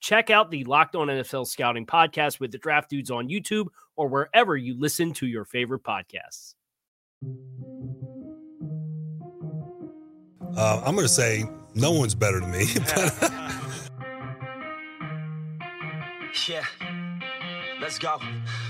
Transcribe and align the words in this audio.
Check 0.00 0.30
out 0.30 0.50
the 0.50 0.64
Locked 0.64 0.94
On 0.94 1.08
NFL 1.08 1.46
Scouting 1.46 1.86
podcast 1.86 2.40
with 2.40 2.52
the 2.52 2.58
draft 2.58 2.90
dudes 2.90 3.10
on 3.10 3.28
YouTube 3.28 3.66
or 3.96 4.08
wherever 4.08 4.56
you 4.56 4.78
listen 4.78 5.12
to 5.14 5.26
your 5.26 5.44
favorite 5.44 5.82
podcasts. 5.82 6.54
Uh, 10.56 10.82
I'm 10.84 10.94
going 10.94 11.06
to 11.06 11.12
say 11.12 11.44
no 11.74 11.92
one's 11.92 12.14
better 12.14 12.40
than 12.40 12.50
me. 12.50 12.64
yeah. 16.48 16.64
Let's 17.80 17.98
go. 17.98 18.18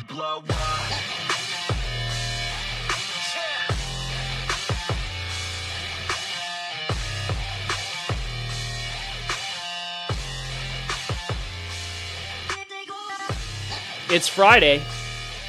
Blow 0.08 0.42
up. 0.48 1.45
It's 14.08 14.28
Friday, 14.28 14.80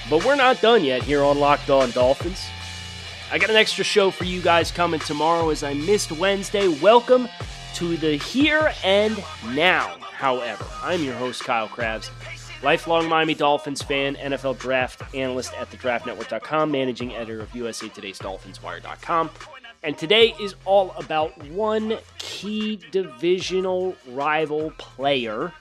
but 0.10 0.26
we're 0.26 0.36
not 0.36 0.62
done 0.62 0.84
yet 0.84 1.04
here 1.04 1.24
on 1.24 1.40
Locked 1.40 1.70
On 1.70 1.92
Dolphins. 1.92 2.44
I 3.32 3.38
got 3.38 3.52
an 3.52 3.56
extra 3.56 3.84
show 3.84 4.10
for 4.10 4.24
you 4.24 4.42
guys 4.42 4.72
coming 4.72 5.00
tomorrow 5.00 5.52
as 5.52 5.62
I 5.62 5.76
missed 5.76 6.12
Wednesday. 6.12 6.68
Welcome 6.68 7.30
to 7.76 7.98
the 7.98 8.16
here 8.18 8.74
and 8.84 9.24
now, 9.50 9.96
however. 10.02 10.66
I'm 10.82 11.04
your 11.04 11.14
host, 11.14 11.44
Kyle 11.44 11.68
Crabbs, 11.68 12.10
lifelong 12.64 13.08
Miami 13.08 13.36
Dolphins 13.36 13.84
fan, 13.84 14.16
NFL 14.16 14.58
draft 14.58 15.04
analyst 15.14 15.54
at 15.54 15.70
thedraftnetwork.com, 15.70 16.72
managing 16.72 17.14
editor 17.14 17.42
of 17.42 17.54
USA 17.56 17.90
Today's 17.90 18.18
DolphinsWire.com. 18.18 19.30
And 19.84 19.96
today 20.00 20.34
is 20.40 20.56
all 20.66 20.96
about 20.98 21.38
one 21.50 22.00
key 22.18 22.82
divisional 22.90 23.96
rival 24.08 24.72
player 24.80 25.54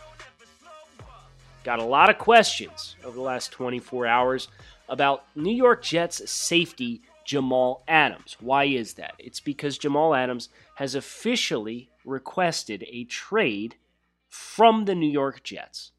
Got 1.67 1.81
a 1.81 1.85
lot 1.85 2.11
of 2.11 2.19
questions 2.19 2.95
over 3.05 3.17
the 3.17 3.23
last 3.23 3.51
24 3.51 4.07
hours 4.07 4.47
about 4.89 5.25
New 5.35 5.53
York 5.53 5.83
Jets 5.83 6.31
safety 6.31 7.03
Jamal 7.25 7.83
Adams. 7.89 8.37
Why 8.39 8.67
is 8.67 8.95
that? 8.95 9.15
It's 9.19 9.41
because 9.41 9.77
Jamal 9.77 10.15
Adams 10.15 10.49
has 10.77 10.95
officially 10.95 11.91
requested 12.05 12.85
a 12.89 13.03
trade 13.03 13.75
from 14.29 14.85
the 14.85 14.95
New 14.95 15.11
York 15.11 15.43
Jets. 15.43 15.91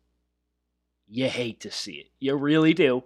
You 1.06 1.28
hate 1.28 1.60
to 1.60 1.70
see 1.70 1.96
it. 1.96 2.12
You 2.18 2.38
really 2.38 2.74
do. 2.74 3.04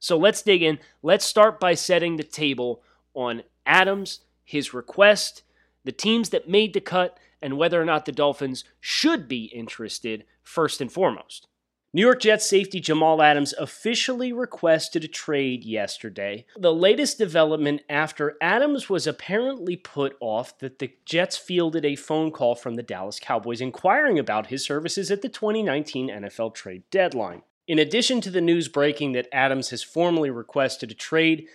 So 0.00 0.18
let's 0.18 0.42
dig 0.42 0.64
in. 0.64 0.80
Let's 1.00 1.24
start 1.24 1.60
by 1.60 1.74
setting 1.74 2.16
the 2.16 2.24
table 2.24 2.82
on 3.14 3.44
Adams, 3.64 4.22
his 4.42 4.74
request, 4.74 5.44
the 5.84 5.92
teams 5.92 6.30
that 6.30 6.48
made 6.48 6.74
the 6.74 6.80
cut, 6.80 7.18
and 7.40 7.56
whether 7.56 7.80
or 7.80 7.84
not 7.84 8.04
the 8.04 8.10
Dolphins 8.10 8.64
should 8.80 9.28
be 9.28 9.44
interested 9.44 10.24
first 10.42 10.80
and 10.80 10.90
foremost. 10.90 11.46
New 11.94 12.00
York 12.00 12.22
Jets 12.22 12.48
safety 12.48 12.80
Jamal 12.80 13.20
Adams 13.20 13.52
officially 13.58 14.32
requested 14.32 15.04
a 15.04 15.08
trade 15.08 15.62
yesterday. 15.62 16.46
The 16.56 16.72
latest 16.72 17.18
development 17.18 17.82
after 17.90 18.38
Adams 18.40 18.88
was 18.88 19.06
apparently 19.06 19.76
put 19.76 20.16
off 20.18 20.58
that 20.60 20.78
the 20.78 20.94
Jets 21.04 21.36
fielded 21.36 21.84
a 21.84 21.96
phone 21.96 22.30
call 22.30 22.54
from 22.54 22.76
the 22.76 22.82
Dallas 22.82 23.20
Cowboys 23.20 23.60
inquiring 23.60 24.18
about 24.18 24.46
his 24.46 24.64
services 24.64 25.10
at 25.10 25.20
the 25.20 25.28
2019 25.28 26.08
NFL 26.08 26.54
trade 26.54 26.82
deadline. 26.90 27.42
In 27.68 27.78
addition 27.78 28.22
to 28.22 28.30
the 28.30 28.40
news 28.40 28.68
breaking 28.68 29.12
that 29.12 29.28
Adams 29.30 29.68
has 29.68 29.82
formally 29.82 30.30
requested 30.30 30.90
a 30.90 30.94
trade, 30.94 31.46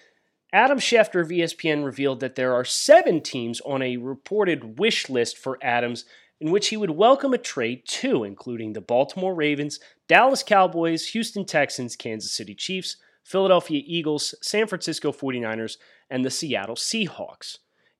Adam 0.53 0.77
Schefter 0.77 1.19
of 1.19 1.29
ESPN 1.29 1.83
revealed 1.83 2.19
that 2.19 2.35
there 2.35 2.53
are 2.53 2.63
seven 2.63 3.21
teams 3.21 3.59
on 3.61 3.81
a 3.81 3.97
reported 3.97 4.77
wish 4.77 5.09
list 5.09 5.35
for 5.35 5.57
Adams 5.63 6.05
in 6.39 6.51
which 6.51 6.67
he 6.67 6.77
would 6.77 6.91
welcome 6.91 7.33
a 7.33 7.37
trade 7.37 7.85
to, 7.87 8.23
including 8.23 8.73
the 8.73 8.81
Baltimore 8.81 9.33
Ravens, 9.33 9.79
Dallas 10.07 10.43
Cowboys, 10.43 11.07
Houston 11.09 11.45
Texans, 11.45 11.95
Kansas 11.95 12.31
City 12.31 12.53
Chiefs, 12.53 12.97
Philadelphia 13.23 13.81
Eagles, 13.85 14.35
San 14.41 14.67
Francisco 14.67 15.11
49ers, 15.11 15.77
and 16.09 16.23
the 16.23 16.29
Seattle 16.29 16.75
Seahawks. 16.75 17.57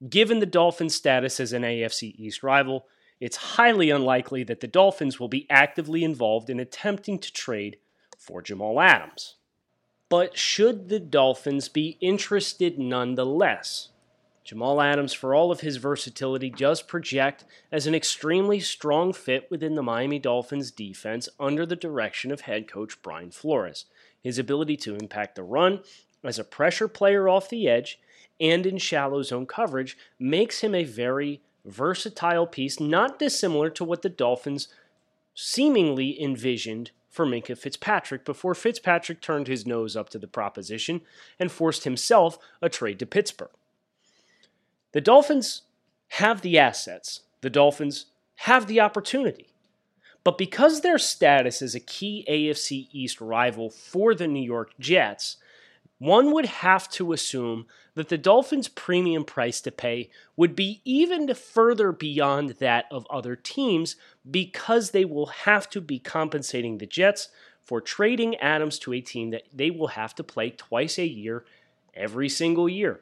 Given 0.08 0.40
the 0.40 0.46
Dolphins' 0.46 0.96
status 0.96 1.40
as 1.40 1.53
an 1.53 1.64
AFC 1.64 2.14
East 2.18 2.44
rival, 2.44 2.86
it's 3.20 3.38
highly 3.38 3.90
unlikely 3.90 4.44
that 4.44 4.59
the 4.59 4.68
Dolphins 4.68 5.20
will 5.20 5.28
be 5.28 5.47
actively 5.50 6.03
involved 6.03 6.50
in 6.50 6.59
attempting 6.59 7.18
to 7.20 7.34
trade 7.34 7.78
for 8.18 8.42
Jamal 8.42 8.80
Adams. 8.80 9.36
But 10.09 10.38
should 10.38 10.90
the 10.90 11.00
Dolphins 11.00 11.68
be 11.68 11.97
interested 12.00 12.78
nonetheless? 12.78 13.90
Jamal 14.47 14.80
Adams, 14.80 15.12
for 15.12 15.35
all 15.35 15.52
of 15.52 15.59
his 15.59 15.75
versatility, 15.75 16.50
does 16.50 16.81
project 16.81 17.44
as 17.69 17.85
an 17.85 17.94
extremely 17.94 18.62
strong 18.62 19.12
fit 19.12 19.52
within 19.52 19.75
the 19.75 19.84
Miami 19.84 20.19
Dolphins 20.19 20.72
defense 20.72 21.28
under 21.38 21.66
the 21.66 21.75
direction 21.75 22.31
of 22.31 22.41
head 22.41 22.66
coach 22.66 23.02
Brian 23.02 23.30
Flores. 23.30 23.88
His 24.24 24.40
ability 24.40 24.78
to 24.78 24.96
impact 24.96 25.35
the 25.35 25.44
run 25.44 25.81
as 26.24 26.40
a 26.40 26.46
pressure 26.46 26.88
player 26.88 27.28
off 27.28 27.50
the 27.50 27.68
edge 27.68 28.00
and 28.40 28.66
in 28.66 28.78
shallow 28.78 29.22
zone 29.22 29.47
coverage 29.47 29.97
makes 30.18 30.62
him 30.62 30.74
a 30.74 30.85
very 30.85 31.41
versatile 31.66 32.47
piece, 32.47 32.79
not 32.79 33.19
dissimilar 33.19 33.69
to 33.72 33.84
what 33.84 34.02
the 34.02 34.08
Dolphins 34.08 34.69
seemingly 35.35 36.24
envisioned 36.24 36.91
for 37.09 37.25
Minkah 37.25 37.58
Fitzpatrick 37.58 38.24
before 38.24 38.56
Fitzpatrick 38.56 39.19
turned 39.19 39.50
his 39.50 39.66
nose 39.66 39.97
up 39.97 40.08
to 40.12 40.18
the 40.18 40.25
proposition 40.25 41.02
and 41.38 41.52
forced 41.52 41.84
himself 41.84 42.40
a 42.62 42.69
trade 42.69 42.97
to 43.00 43.06
Pittsburgh. 43.06 43.50
The 44.94 45.02
Dolphins 45.02 45.64
have 46.09 46.42
the 46.42 46.58
assets, 46.58 47.22
the 47.42 47.50
Dolphins 47.50 48.06
have 48.42 48.68
the 48.68 48.80
opportunity. 48.80 49.53
But 50.24 50.38
because 50.38 50.81
their 50.81 50.98
status 50.98 51.62
as 51.62 51.74
a 51.74 51.80
key 51.80 52.25
AFC 52.30 52.90
East 52.92 53.22
rival 53.22 53.70
for 53.70 54.14
the 54.14 54.28
New 54.28 54.44
York 54.44 54.72
Jets, 54.80 55.38
one 56.00 56.31
would 56.31 56.46
have 56.46 56.90
to 56.92 57.14
assume 57.14 57.66
that 57.96 58.09
the 58.09 58.18
Dolphins' 58.18 58.68
premium 58.68 59.24
price 59.24 59.62
to 59.62 59.72
pay 59.72 60.09
would 60.36 60.56
be 60.56 60.81
even 60.86 61.34
further 61.34 61.92
beyond 61.92 62.52
that 62.59 62.86
of 62.92 63.08
other 63.09 63.36
teams 63.36 63.96
because 64.30 64.92
they 64.92 65.06
will 65.06 65.28
have 65.28 65.70
to 65.72 65.81
be 65.81 65.97
compensating 65.97 66.78
the 66.78 66.86
Jets 66.86 67.30
for 67.64 67.81
trading 67.81 68.36
Adams 68.36 68.78
to 68.80 68.94
a 68.94 69.02
team 69.02 69.31
that 69.31 69.44
they 69.52 69.72
will 69.72 69.88
have 69.88 70.14
to 70.16 70.24
play 70.24 70.52
twice 70.52 71.00
a 71.00 71.08
year 71.08 71.46
every 71.94 72.30
single 72.30 72.70
year. 72.70 73.02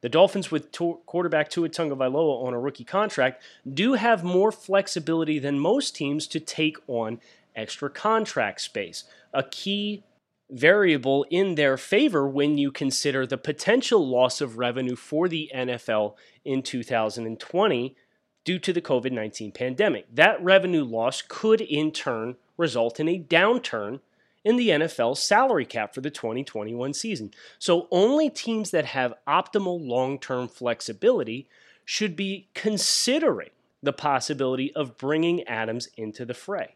The 0.00 0.08
Dolphins, 0.08 0.50
with 0.50 0.70
to- 0.72 1.00
quarterback 1.06 1.50
Tua 1.50 1.68
Tagovailoa 1.68 2.44
on 2.44 2.54
a 2.54 2.60
rookie 2.60 2.84
contract, 2.84 3.42
do 3.68 3.94
have 3.94 4.22
more 4.22 4.52
flexibility 4.52 5.38
than 5.38 5.58
most 5.58 5.96
teams 5.96 6.26
to 6.28 6.40
take 6.40 6.76
on 6.86 7.20
extra 7.56 7.90
contract 7.90 8.60
space. 8.60 9.04
A 9.34 9.42
key 9.42 10.04
variable 10.50 11.26
in 11.30 11.56
their 11.56 11.76
favor 11.76 12.26
when 12.26 12.56
you 12.56 12.70
consider 12.70 13.26
the 13.26 13.36
potential 13.36 14.06
loss 14.06 14.40
of 14.40 14.56
revenue 14.56 14.96
for 14.96 15.28
the 15.28 15.50
NFL 15.54 16.14
in 16.44 16.62
2020 16.62 17.96
due 18.44 18.58
to 18.58 18.72
the 18.72 18.80
COVID 18.80 19.12
19 19.12 19.52
pandemic. 19.52 20.06
That 20.14 20.42
revenue 20.42 20.84
loss 20.84 21.22
could 21.22 21.60
in 21.60 21.90
turn 21.90 22.36
result 22.56 22.98
in 22.98 23.08
a 23.08 23.18
downturn 23.18 24.00
in 24.44 24.56
the 24.56 24.68
NFL 24.68 25.16
salary 25.16 25.64
cap 25.64 25.94
for 25.94 26.00
the 26.00 26.10
2021 26.10 26.94
season. 26.94 27.32
So 27.58 27.88
only 27.90 28.30
teams 28.30 28.70
that 28.70 28.86
have 28.86 29.14
optimal 29.26 29.84
long 29.86 30.18
term 30.18 30.48
flexibility 30.48 31.48
should 31.84 32.16
be 32.16 32.48
considering 32.54 33.50
the 33.82 33.92
possibility 33.92 34.74
of 34.74 34.96
bringing 34.98 35.42
Adams 35.44 35.88
into 35.96 36.24
the 36.24 36.34
fray. 36.34 36.74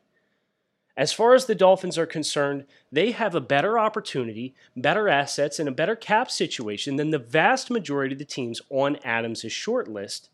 As 0.97 1.12
far 1.12 1.35
as 1.35 1.47
the 1.47 1.55
Dolphins 1.55 1.97
are 1.97 2.06
concerned, 2.06 2.67
they 2.91 3.12
have 3.12 3.35
a 3.35 3.41
better 3.41 3.79
opportunity, 3.79 4.55
better 4.76 5.09
assets, 5.09 5.59
and 5.59 5.69
a 5.69 5.73
better 5.73 5.97
cap 5.97 6.31
situation 6.31 6.97
than 6.97 7.11
the 7.11 7.19
vast 7.19 7.70
majority 7.70 8.14
of 8.14 8.19
the 8.19 8.25
teams 8.26 8.61
on 8.69 8.97
Adams' 9.03 9.50
short 9.50 9.88
list 9.88 10.29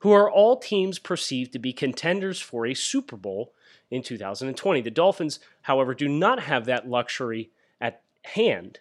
who 0.00 0.12
are 0.12 0.30
all 0.30 0.56
teams 0.56 0.98
perceived 0.98 1.52
to 1.52 1.58
be 1.58 1.72
contenders 1.72 2.40
for 2.40 2.66
a 2.66 2.74
Super 2.74 3.16
Bowl 3.16 3.52
in 3.90 4.02
2020. 4.02 4.80
The 4.80 4.90
Dolphins, 4.90 5.40
however, 5.62 5.94
do 5.94 6.08
not 6.08 6.40
have 6.40 6.64
that 6.66 6.88
luxury 6.88 7.50
at 7.80 8.02
hand, 8.24 8.80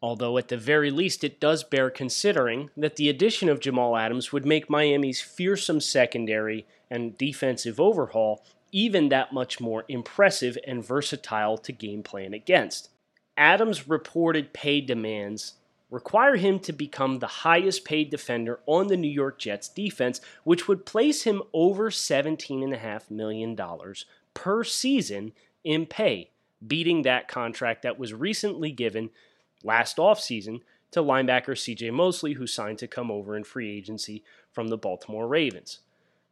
although 0.00 0.38
at 0.38 0.48
the 0.48 0.56
very 0.56 0.90
least 0.90 1.24
it 1.24 1.40
does 1.40 1.64
bear 1.64 1.90
considering 1.90 2.70
that 2.76 2.96
the 2.96 3.08
addition 3.08 3.48
of 3.48 3.60
Jamal 3.60 3.96
Adams 3.96 4.32
would 4.32 4.46
make 4.46 4.70
Miami's 4.70 5.20
fearsome 5.20 5.80
secondary 5.80 6.66
and 6.90 7.18
defensive 7.18 7.80
overhaul 7.80 8.42
even 8.72 9.08
that 9.08 9.32
much 9.32 9.60
more 9.60 9.84
impressive 9.88 10.58
and 10.66 10.84
versatile 10.84 11.56
to 11.56 11.72
game 11.72 12.02
plan 12.02 12.34
against. 12.34 12.90
Adams' 13.36 13.88
reported 13.88 14.52
pay 14.52 14.80
demands 14.80 15.54
require 15.90 16.36
him 16.36 16.58
to 16.58 16.72
become 16.72 17.18
the 17.18 17.26
highest 17.26 17.84
paid 17.84 18.10
defender 18.10 18.60
on 18.66 18.88
the 18.88 18.96
New 18.96 19.10
York 19.10 19.38
Jets 19.38 19.68
defense, 19.68 20.20
which 20.44 20.66
would 20.66 20.84
place 20.84 21.22
him 21.22 21.42
over 21.52 21.90
$17.5 21.90 23.10
million 23.10 23.56
per 24.36 24.62
season 24.62 25.32
in 25.64 25.86
pay, 25.86 26.30
beating 26.64 27.02
that 27.02 27.26
contract 27.26 27.82
that 27.82 27.98
was 27.98 28.14
recently 28.14 28.70
given 28.70 29.10
last 29.64 29.96
offseason 29.96 30.60
to 30.92 31.00
linebacker 31.00 31.56
CJ 31.56 31.92
Mosley, 31.92 32.34
who 32.34 32.46
signed 32.46 32.78
to 32.78 32.86
come 32.86 33.10
over 33.10 33.36
in 33.36 33.42
free 33.42 33.76
agency 33.76 34.22
from 34.52 34.68
the 34.68 34.76
Baltimore 34.76 35.26
Ravens. 35.26 35.80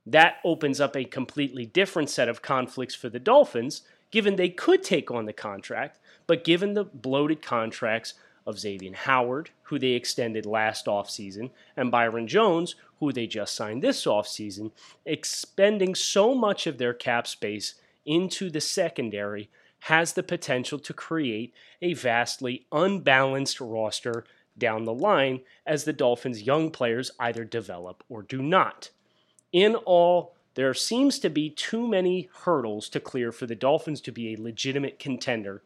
That 0.06 0.36
opens 0.44 0.80
up 0.80 0.94
a 0.94 1.04
completely 1.04 1.64
different 1.64 2.10
set 2.10 2.28
of 2.28 2.42
conflicts 2.42 2.94
for 2.94 3.08
the 3.08 3.18
Dolphins, 3.18 3.82
given 4.10 4.36
they 4.36 4.50
could 4.50 4.82
take 4.82 5.10
on 5.10 5.24
the 5.24 5.32
contract, 5.32 5.98
but 6.26 6.44
given 6.44 6.74
the 6.74 6.84
bloated 6.84 7.42
contracts 7.42 8.14
of 8.46 8.58
Xavier 8.58 8.94
Howard, 8.94 9.50
who 9.64 9.78
they 9.78 9.92
extended 9.92 10.44
last 10.44 10.84
offseason, 10.84 11.50
and 11.74 11.90
Byron 11.90 12.28
Jones, 12.28 12.74
who 13.00 13.12
they 13.12 13.26
just 13.26 13.54
signed 13.54 13.82
this 13.82 14.04
offseason, 14.04 14.70
expending 15.06 15.94
so 15.94 16.34
much 16.34 16.66
of 16.66 16.76
their 16.76 16.92
cap 16.92 17.26
space 17.26 17.74
into 18.04 18.50
the 18.50 18.60
secondary 18.60 19.50
has 19.80 20.14
the 20.14 20.22
potential 20.22 20.78
to 20.78 20.92
create 20.94 21.52
a 21.82 21.94
vastly 21.94 22.66
unbalanced 22.72 23.60
roster 23.60 24.24
down 24.56 24.84
the 24.84 24.94
line 24.94 25.40
as 25.66 25.84
the 25.84 25.92
Dolphins' 25.92 26.42
young 26.42 26.70
players 26.70 27.10
either 27.18 27.44
develop 27.44 28.02
or 28.08 28.22
do 28.22 28.40
not. 28.40 28.90
In 29.52 29.74
all, 29.74 30.34
there 30.54 30.74
seems 30.74 31.18
to 31.18 31.28
be 31.28 31.50
too 31.50 31.86
many 31.86 32.28
hurdles 32.44 32.88
to 32.90 33.00
clear 33.00 33.32
for 33.32 33.46
the 33.46 33.54
Dolphins 33.54 34.00
to 34.02 34.12
be 34.12 34.32
a 34.32 34.40
legitimate 34.40 34.98
contender, 34.98 35.62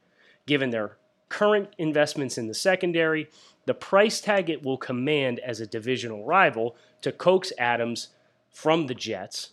given 0.46 0.70
their 0.70 0.96
current 1.28 1.68
investments 1.78 2.38
in 2.38 2.48
the 2.48 2.54
secondary, 2.54 3.28
the 3.66 3.74
price 3.74 4.20
tag 4.20 4.48
it 4.48 4.62
will 4.62 4.78
command 4.78 5.38
as 5.40 5.60
a 5.60 5.66
divisional 5.66 6.24
rival 6.24 6.74
to 7.02 7.12
coax 7.12 7.52
Adams 7.58 8.08
from 8.50 8.86
the 8.86 8.94
Jets, 8.94 9.50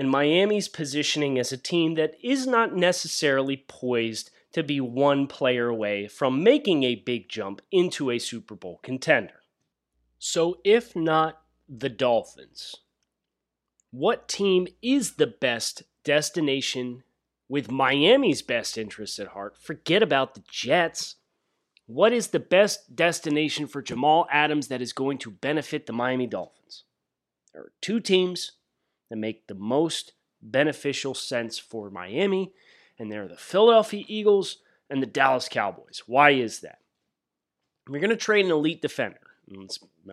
and 0.00 0.08
Miami's 0.08 0.66
positioning 0.66 1.38
as 1.38 1.52
a 1.52 1.58
team 1.58 1.94
that 1.96 2.14
is 2.22 2.46
not 2.46 2.74
necessarily 2.74 3.66
poised 3.68 4.30
to 4.50 4.62
be 4.62 4.80
one 4.80 5.26
player 5.26 5.68
away 5.68 6.08
from 6.08 6.42
making 6.42 6.84
a 6.84 6.94
big 6.94 7.28
jump 7.28 7.60
into 7.70 8.10
a 8.10 8.18
Super 8.18 8.54
Bowl 8.54 8.80
contender. 8.82 9.42
So, 10.18 10.58
if 10.64 10.96
not 10.96 11.42
the 11.68 11.90
Dolphins, 11.90 12.76
what 13.90 14.26
team 14.26 14.68
is 14.80 15.16
the 15.16 15.26
best 15.26 15.82
destination 16.02 17.02
with 17.46 17.70
Miami's 17.70 18.40
best 18.40 18.78
interests 18.78 19.18
at 19.18 19.28
heart? 19.28 19.54
Forget 19.54 20.02
about 20.02 20.34
the 20.34 20.42
Jets. 20.50 21.16
What 21.84 22.14
is 22.14 22.28
the 22.28 22.40
best 22.40 22.96
destination 22.96 23.66
for 23.66 23.82
Jamal 23.82 24.26
Adams 24.32 24.68
that 24.68 24.80
is 24.80 24.94
going 24.94 25.18
to 25.18 25.30
benefit 25.30 25.84
the 25.84 25.92
Miami 25.92 26.26
Dolphins? 26.26 26.84
There 27.52 27.64
are 27.64 27.72
two 27.82 28.00
teams 28.00 28.52
that 29.10 29.16
make 29.16 29.46
the 29.46 29.54
most 29.54 30.12
beneficial 30.40 31.14
sense 31.14 31.58
for 31.58 31.90
Miami, 31.90 32.52
and 32.98 33.12
they're 33.12 33.28
the 33.28 33.36
Philadelphia 33.36 34.04
Eagles 34.08 34.58
and 34.88 35.02
the 35.02 35.06
Dallas 35.06 35.48
Cowboys. 35.48 36.02
Why 36.06 36.30
is 36.30 36.60
that? 36.60 36.78
We're 37.88 38.00
going 38.00 38.10
to 38.10 38.16
trade 38.16 38.44
an 38.44 38.50
elite 38.50 38.82
defender. 38.82 39.20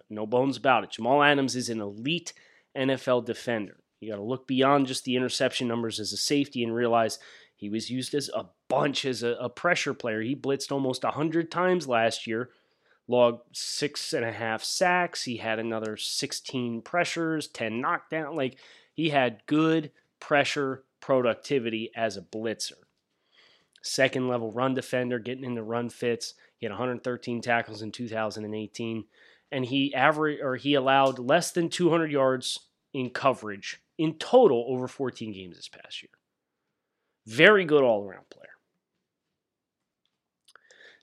no 0.10 0.26
bones 0.26 0.58
about 0.58 0.84
it. 0.84 0.92
Jamal 0.92 1.24
Adams 1.24 1.56
is 1.56 1.70
an 1.70 1.80
elite 1.80 2.34
NFL 2.76 3.26
defender. 3.26 3.78
You 4.00 4.12
got 4.12 4.18
to 4.18 4.24
look 4.24 4.48
beyond 4.48 4.88
just 4.88 5.06
the 5.06 5.16
interception 5.16 5.68
numbers 5.68 6.00
as 6.00 6.14
a 6.14 6.18
safety 6.18 6.64
and 6.64 6.74
realize 6.74 7.20
he 7.56 7.70
was 7.70 7.90
used 7.90 8.14
as 8.14 8.30
a 8.36 8.46
bunch 8.68 9.06
as 9.06 9.24
a, 9.24 9.30
a 9.40 9.50
pressure 9.50 9.94
player. 9.94 10.22
He 10.22 10.36
blitzed 10.36 10.72
almost 10.72 11.04
100 11.04 11.50
times 11.50 11.88
last 11.88 12.28
year, 12.28 12.50
logged 13.08 13.42
six 13.52 14.14
and 14.14 14.24
a 14.24 14.32
half 14.32 14.64
sacks. 14.64 15.24
He 15.24 15.38
had 15.38 15.58
another 15.58 15.98
16 15.98 16.82
pressures, 16.84 17.48
10 17.48 17.82
knockdown. 17.82 18.36
Like 18.36 18.58
he 18.98 19.12
had 19.12 19.46
good 19.46 19.92
pressure 20.20 20.84
productivity 21.00 21.92
as 21.96 22.18
a 22.18 22.22
blitzer. 22.22 22.82
Second 23.84 24.28
level 24.28 24.52
run 24.52 24.74
defender, 24.74 25.20
getting 25.20 25.44
into 25.44 25.62
run 25.62 25.90
fits. 25.90 26.34
He 26.58 26.66
had 26.66 26.72
113 26.72 27.42
tackles 27.42 27.84
in 27.84 27.92
2018 27.92 29.06
and 29.52 29.66
he 29.66 29.94
averaged 29.94 30.42
or 30.42 30.56
he 30.56 30.74
allowed 30.74 31.20
less 31.20 31.52
than 31.52 31.70
200 31.70 32.12
yards 32.12 32.68
in 32.92 33.12
coverage 33.12 33.80
in 34.00 34.16
total 34.16 34.66
over 34.68 34.88
14 34.88 35.32
games 35.32 35.58
this 35.58 35.70
past 35.70 36.02
year. 36.02 36.10
Very 37.28 37.66
good 37.66 37.84
all 37.84 38.04
around 38.04 38.30
player. 38.32 38.48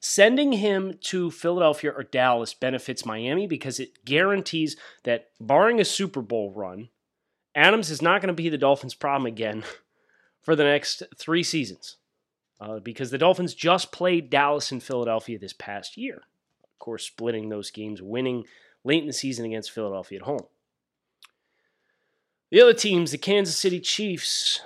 Sending 0.01 0.55
him 0.55 0.99
to 1.01 1.31
Philadelphia 1.31 1.93
or 1.93 2.03
Dallas 2.03 2.55
benefits 2.55 3.07
Miami 3.07 3.47
because 3.47 3.79
it 3.79 4.05
guarantees 4.05 4.77
that, 5.05 5.29
barring 5.41 5.81
a 5.81 5.85
Super 5.85 6.21
Bowl 6.21 6.53
run, 6.53 6.89
Adams 7.55 7.91
is 7.91 8.03
not 8.03 8.21
going 8.21 8.35
to 8.35 8.43
be 8.43 8.49
the 8.49 8.59
Dolphins' 8.59 8.95
problem 8.95 9.27
again 9.27 9.65
for 10.43 10.57
the 10.57 10.65
next 10.65 11.03
three 11.17 11.43
seasons. 11.43 11.97
Uh, 12.61 12.79
because 12.79 13.11
the 13.11 13.19
Dolphins 13.19 13.53
just 13.53 13.93
played 13.93 14.31
Dallas 14.31 14.71
and 14.71 14.83
Philadelphia 14.83 15.39
this 15.39 15.53
past 15.53 15.97
year 15.97 16.23
Of 16.63 16.79
course, 16.79 17.05
splitting 17.05 17.49
those 17.49 17.71
games, 17.71 18.01
winning 18.01 18.45
late 18.85 19.01
in 19.01 19.09
the 19.09 19.13
season 19.13 19.45
against 19.45 19.73
Philadelphia 19.73 20.21
at 20.21 20.25
home. 20.25 20.47
The 22.51 22.61
other 22.61 22.73
teams, 22.73 23.11
the 23.11 23.19
Kansas 23.19 23.59
City 23.59 23.81
Chiefs, 23.81 24.61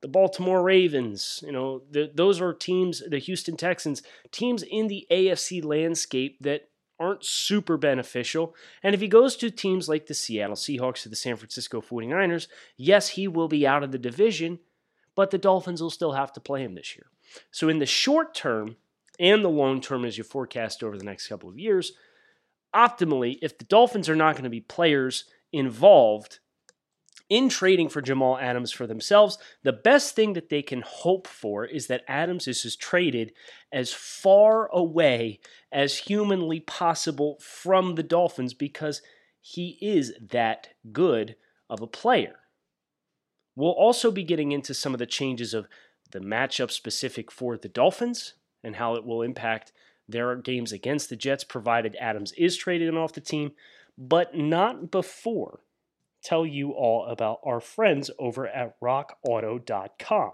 the 0.00 0.08
Baltimore 0.08 0.62
Ravens, 0.62 1.44
you 1.46 1.52
know, 1.52 1.82
the, 1.90 2.10
those 2.12 2.40
are 2.40 2.54
teams, 2.54 3.02
the 3.06 3.18
Houston 3.18 3.56
Texans, 3.56 4.02
teams 4.30 4.62
in 4.62 4.88
the 4.88 5.06
AFC 5.10 5.62
landscape 5.62 6.38
that 6.40 6.70
aren't 7.02 7.24
super 7.24 7.76
beneficial. 7.76 8.54
And 8.82 8.94
if 8.94 9.00
he 9.00 9.08
goes 9.08 9.36
to 9.36 9.50
teams 9.50 9.88
like 9.88 10.06
the 10.06 10.14
Seattle 10.14 10.56
Seahawks 10.56 11.04
or 11.04 11.08
the 11.08 11.16
San 11.16 11.36
Francisco 11.36 11.80
49ers, 11.80 12.46
yes, 12.76 13.10
he 13.10 13.28
will 13.28 13.48
be 13.48 13.66
out 13.66 13.82
of 13.82 13.92
the 13.92 13.98
division, 13.98 14.60
but 15.14 15.30
the 15.30 15.38
Dolphins 15.38 15.82
will 15.82 15.90
still 15.90 16.12
have 16.12 16.32
to 16.34 16.40
play 16.40 16.62
him 16.62 16.74
this 16.74 16.96
year. 16.96 17.06
So 17.50 17.68
in 17.68 17.78
the 17.78 17.86
short 17.86 18.34
term, 18.34 18.76
and 19.18 19.44
the 19.44 19.48
long 19.48 19.80
term 19.80 20.04
as 20.04 20.18
you 20.18 20.24
forecast 20.24 20.82
over 20.82 20.98
the 20.98 21.04
next 21.04 21.28
couple 21.28 21.48
of 21.48 21.58
years. 21.58 21.92
Optimally, 22.74 23.38
if 23.42 23.58
the 23.58 23.64
Dolphins 23.64 24.08
are 24.08 24.16
not 24.16 24.34
going 24.34 24.44
to 24.44 24.50
be 24.50 24.60
players 24.60 25.24
involved 25.52 26.40
in 27.28 27.48
trading 27.48 27.88
for 27.88 28.02
Jamal 28.02 28.38
Adams 28.38 28.72
for 28.72 28.86
themselves, 28.86 29.38
the 29.62 29.72
best 29.72 30.14
thing 30.14 30.32
that 30.34 30.48
they 30.48 30.62
can 30.62 30.82
hope 30.82 31.26
for 31.26 31.64
is 31.64 31.86
that 31.86 32.04
Adams 32.08 32.46
is 32.48 32.62
just 32.62 32.80
traded 32.80 33.32
as 33.72 33.92
far 33.92 34.68
away 34.72 35.40
as 35.70 35.98
humanly 35.98 36.60
possible 36.60 37.38
from 37.40 37.94
the 37.94 38.02
Dolphins 38.02 38.54
because 38.54 39.02
he 39.40 39.78
is 39.80 40.12
that 40.20 40.68
good 40.92 41.36
of 41.68 41.80
a 41.80 41.86
player. 41.86 42.36
We'll 43.56 43.70
also 43.70 44.10
be 44.10 44.24
getting 44.24 44.52
into 44.52 44.74
some 44.74 44.94
of 44.94 44.98
the 44.98 45.06
changes 45.06 45.52
of 45.52 45.66
the 46.10 46.20
matchup 46.20 46.70
specific 46.70 47.30
for 47.30 47.56
the 47.56 47.68
Dolphins 47.68 48.34
and 48.62 48.76
how 48.76 48.94
it 48.94 49.04
will 49.04 49.22
impact 49.22 49.72
their 50.08 50.36
games 50.36 50.72
against 50.72 51.08
the 51.08 51.16
Jets, 51.16 51.44
provided 51.44 51.96
Adams 52.00 52.32
is 52.32 52.56
traded 52.56 52.88
and 52.88 52.98
off 52.98 53.12
the 53.12 53.20
team, 53.20 53.52
but 53.96 54.36
not 54.36 54.90
before 54.90 55.60
tell 56.22 56.46
you 56.46 56.70
all 56.70 57.06
about 57.06 57.40
our 57.44 57.60
friends 57.60 58.10
over 58.18 58.46
at 58.46 58.80
rockauto.com. 58.80 60.32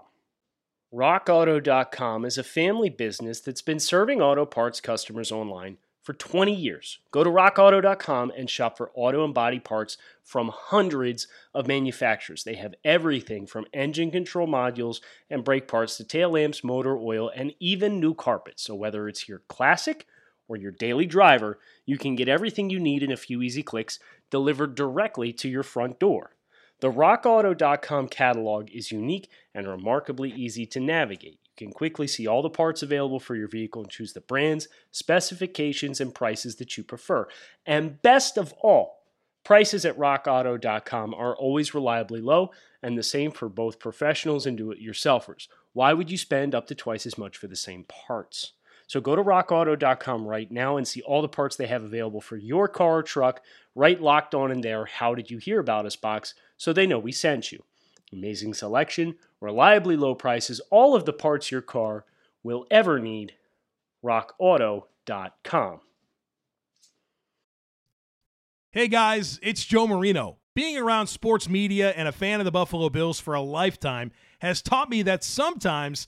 RockAuto.com 0.93 2.25
is 2.25 2.37
a 2.37 2.43
family 2.43 2.89
business 2.89 3.39
that's 3.41 3.61
been 3.61 3.79
serving 3.79 4.21
auto 4.21 4.45
parts 4.45 4.81
customers 4.81 5.31
online 5.31 5.77
for 6.01 6.13
20 6.13 6.51
years. 6.51 6.97
Go 7.11 7.23
to 7.23 7.29
rockauto.com 7.29 8.31
and 8.35 8.49
shop 8.49 8.77
for 8.77 8.89
auto 8.95 9.23
and 9.23 9.31
body 9.31 9.59
parts 9.59 9.97
from 10.23 10.49
hundreds 10.51 11.27
of 11.53 11.67
manufacturers. 11.67 12.43
They 12.43 12.55
have 12.55 12.73
everything 12.83 13.45
from 13.45 13.67
engine 13.73 14.09
control 14.09 14.47
modules 14.47 15.01
and 15.29 15.43
brake 15.43 15.67
parts 15.67 15.97
to 15.97 16.03
tail 16.03 16.31
lamps, 16.31 16.63
motor 16.63 16.97
oil, 16.97 17.29
and 17.35 17.53
even 17.59 17.99
new 17.99 18.15
carpets. 18.15 18.63
So, 18.63 18.73
whether 18.73 19.07
it's 19.07 19.29
your 19.29 19.43
classic 19.49 20.07
or 20.47 20.57
your 20.57 20.71
daily 20.71 21.05
driver, 21.05 21.59
you 21.85 21.99
can 21.99 22.15
get 22.15 22.27
everything 22.27 22.71
you 22.71 22.79
need 22.79 23.03
in 23.03 23.11
a 23.11 23.17
few 23.17 23.43
easy 23.43 23.61
clicks 23.61 23.99
delivered 24.29 24.75
directly 24.75 25.33
to 25.33 25.49
your 25.49 25.63
front 25.63 25.99
door. 25.99 26.35
The 26.81 26.91
rockauto.com 26.91 28.07
catalog 28.07 28.69
is 28.71 28.91
unique 28.91 29.29
and 29.53 29.67
remarkably 29.67 30.31
easy 30.31 30.65
to 30.67 30.79
navigate 30.79 31.39
You 31.43 31.67
can 31.67 31.71
quickly 31.71 32.07
see 32.07 32.25
all 32.25 32.41
the 32.41 32.49
parts 32.49 32.81
available 32.81 33.19
for 33.19 33.35
your 33.35 33.49
vehicle 33.49 33.81
and 33.83 33.91
choose 33.91 34.13
the 34.13 34.21
brands, 34.21 34.67
specifications, 34.91 35.99
and 35.99 36.15
prices 36.15 36.55
that 36.55 36.77
you 36.77 36.83
prefer. 36.83 37.27
And 37.65 38.01
best 38.01 38.37
of 38.37 38.53
all, 38.61 38.99
Prices 39.43 39.85
at 39.85 39.97
rockauto.com 39.97 41.13
are 41.13 41.35
always 41.35 41.73
reliably 41.73 42.21
low, 42.21 42.51
and 42.83 42.97
the 42.97 43.03
same 43.03 43.31
for 43.31 43.49
both 43.49 43.79
professionals 43.79 44.45
and 44.45 44.57
do 44.57 44.71
it 44.71 44.81
yourselfers. 44.81 45.47
Why 45.73 45.93
would 45.93 46.11
you 46.11 46.17
spend 46.17 46.53
up 46.53 46.67
to 46.67 46.75
twice 46.75 47.05
as 47.05 47.17
much 47.17 47.37
for 47.37 47.47
the 47.47 47.55
same 47.55 47.85
parts? 47.85 48.53
So 48.89 48.99
go 48.99 49.15
to 49.15 49.23
rockauto.com 49.23 50.25
write 50.25 50.51
now 50.51 50.77
and 50.77 50.87
see 50.87 51.03
all 51.03 51.21
the 51.21 51.29
parts 51.29 51.55
they 51.55 51.67
have 51.67 51.83
available 51.83 52.21
for 52.21 52.37
your 52.37 52.67
car 52.67 52.97
or 52.97 53.03
truck, 53.03 53.43
right 53.75 54.01
locked 54.01 54.33
on 54.33 54.49
in 54.49 54.61
there. 54.61 54.85
How 54.85 55.13
did 55.13 55.29
you 55.29 55.37
hear 55.37 55.59
about 55.59 55.85
us 55.85 55.95
box 55.95 56.33
so 56.57 56.73
they 56.73 56.87
know 56.87 56.97
we 56.97 57.11
sent 57.11 57.51
you. 57.51 57.63
Amazing 58.11 58.55
selection, 58.55 59.15
reliably 59.39 59.95
low 59.95 60.15
prices, 60.15 60.59
all 60.71 60.95
of 60.95 61.05
the 61.05 61.13
parts 61.13 61.51
your 61.51 61.61
car 61.61 62.05
will 62.41 62.65
ever 62.71 62.97
need. 62.97 63.33
rockauto.com. 64.03 65.81
Hey 68.71 68.87
guys, 68.87 69.39
it's 69.43 69.65
Joe 69.65 69.85
Marino. 69.85 70.37
Being 70.55 70.79
around 70.79 71.07
sports 71.07 71.47
media 71.47 71.91
and 71.91 72.07
a 72.07 72.11
fan 72.11 72.41
of 72.41 72.45
the 72.45 72.51
Buffalo 72.51 72.89
Bills 72.89 73.19
for 73.19 73.35
a 73.35 73.41
lifetime 73.41 74.11
has 74.39 74.63
taught 74.63 74.89
me 74.89 75.03
that 75.03 75.23
sometimes 75.23 76.07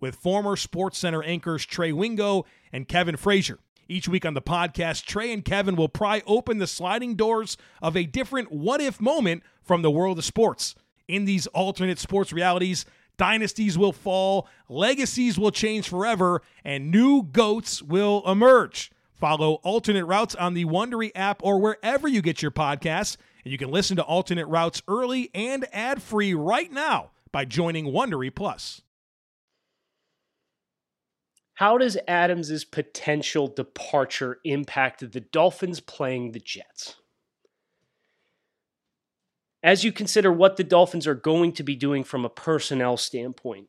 with 0.00 0.14
former 0.14 0.56
Sports 0.56 0.98
Center 0.98 1.22
anchors 1.22 1.64
Trey 1.64 1.92
Wingo 1.92 2.46
and 2.72 2.88
Kevin 2.88 3.16
Frazier. 3.16 3.58
Each 3.88 4.06
week 4.06 4.26
on 4.26 4.34
the 4.34 4.42
podcast, 4.42 5.04
Trey 5.04 5.32
and 5.32 5.44
Kevin 5.44 5.74
will 5.74 5.88
pry 5.88 6.22
open 6.26 6.58
the 6.58 6.66
sliding 6.66 7.14
doors 7.14 7.56
of 7.80 7.96
a 7.96 8.04
different 8.04 8.52
what 8.52 8.80
if 8.80 9.00
moment 9.00 9.42
from 9.62 9.82
the 9.82 9.90
world 9.90 10.18
of 10.18 10.24
sports. 10.24 10.74
In 11.06 11.24
these 11.24 11.46
alternate 11.48 11.98
sports 11.98 12.32
realities, 12.32 12.84
dynasties 13.16 13.78
will 13.78 13.92
fall, 13.92 14.46
legacies 14.68 15.38
will 15.38 15.50
change 15.50 15.88
forever, 15.88 16.42
and 16.64 16.90
new 16.90 17.22
goats 17.22 17.82
will 17.82 18.22
emerge. 18.30 18.90
Follow 19.14 19.54
Alternate 19.64 20.04
Routes 20.04 20.34
on 20.34 20.54
the 20.54 20.66
Wondery 20.66 21.10
app 21.14 21.40
or 21.42 21.58
wherever 21.58 22.06
you 22.06 22.22
get 22.22 22.40
your 22.40 22.52
podcasts. 22.52 23.16
And 23.42 23.50
you 23.50 23.58
can 23.58 23.70
listen 23.70 23.96
to 23.96 24.02
alternate 24.02 24.46
routes 24.46 24.82
early 24.86 25.30
and 25.34 25.66
ad 25.72 26.02
free 26.02 26.34
right 26.34 26.70
now 26.70 27.10
by 27.32 27.44
joining 27.44 27.86
Wondery 27.86 28.32
Plus. 28.32 28.82
How 31.58 31.76
does 31.76 31.98
Adams' 32.06 32.64
potential 32.64 33.48
departure 33.48 34.38
impact 34.44 35.00
the 35.00 35.20
Dolphins 35.20 35.80
playing 35.80 36.30
the 36.30 36.38
Jets? 36.38 36.96
As 39.62 39.82
you 39.82 39.90
consider 39.90 40.30
what 40.32 40.56
the 40.56 40.62
Dolphins 40.62 41.06
are 41.06 41.16
going 41.16 41.52
to 41.54 41.64
be 41.64 41.74
doing 41.74 42.04
from 42.04 42.24
a 42.24 42.30
personnel 42.30 42.96
standpoint 42.96 43.66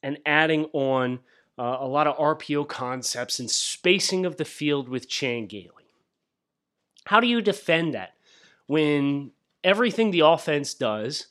and 0.00 0.18
adding 0.24 0.66
on 0.72 1.18
uh, 1.58 1.78
a 1.80 1.88
lot 1.88 2.06
of 2.06 2.16
RPO 2.16 2.68
concepts 2.68 3.40
and 3.40 3.50
spacing 3.50 4.24
of 4.24 4.36
the 4.36 4.44
field 4.44 4.88
with 4.88 5.08
Chan 5.08 5.46
Gailey, 5.46 5.90
how 7.06 7.18
do 7.18 7.26
you 7.26 7.42
defend 7.42 7.94
that? 7.94 8.14
when 8.66 9.32
everything 9.62 10.10
the 10.10 10.20
offense 10.20 10.74
does 10.74 11.28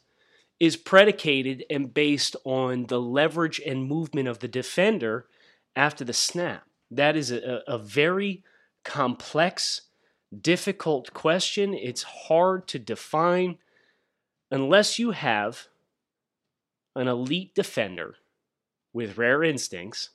is 0.59 0.77
predicated 0.77 1.63
and 1.69 1.93
based 1.93 2.35
on 2.45 2.85
the 2.87 3.01
leverage 3.01 3.59
and 3.65 3.85
movement 3.85 4.27
of 4.27 4.39
the 4.39 4.47
defender 4.47 5.25
after 5.75 6.03
the 6.03 6.13
snap. 6.13 6.63
That 6.91 7.15
is 7.15 7.31
a, 7.31 7.61
a 7.67 7.77
very 7.77 8.43
complex, 8.83 9.81
difficult 10.41 11.13
question. 11.13 11.73
It's 11.73 12.03
hard 12.03 12.67
to 12.69 12.79
define 12.79 13.57
unless 14.51 14.99
you 14.99 15.11
have 15.11 15.67
an 16.95 17.07
elite 17.07 17.55
defender 17.55 18.15
with 18.93 19.17
rare 19.17 19.43
instincts, 19.43 20.09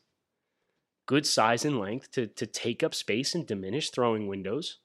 good 1.07 1.27
size 1.27 1.65
and 1.65 1.81
length 1.81 2.13
to, 2.13 2.27
to 2.29 2.47
take 2.47 2.83
up 2.83 2.95
space 2.95 3.35
and 3.35 3.47
diminish 3.47 3.91
throwing 3.91 4.29
windows 4.29 4.79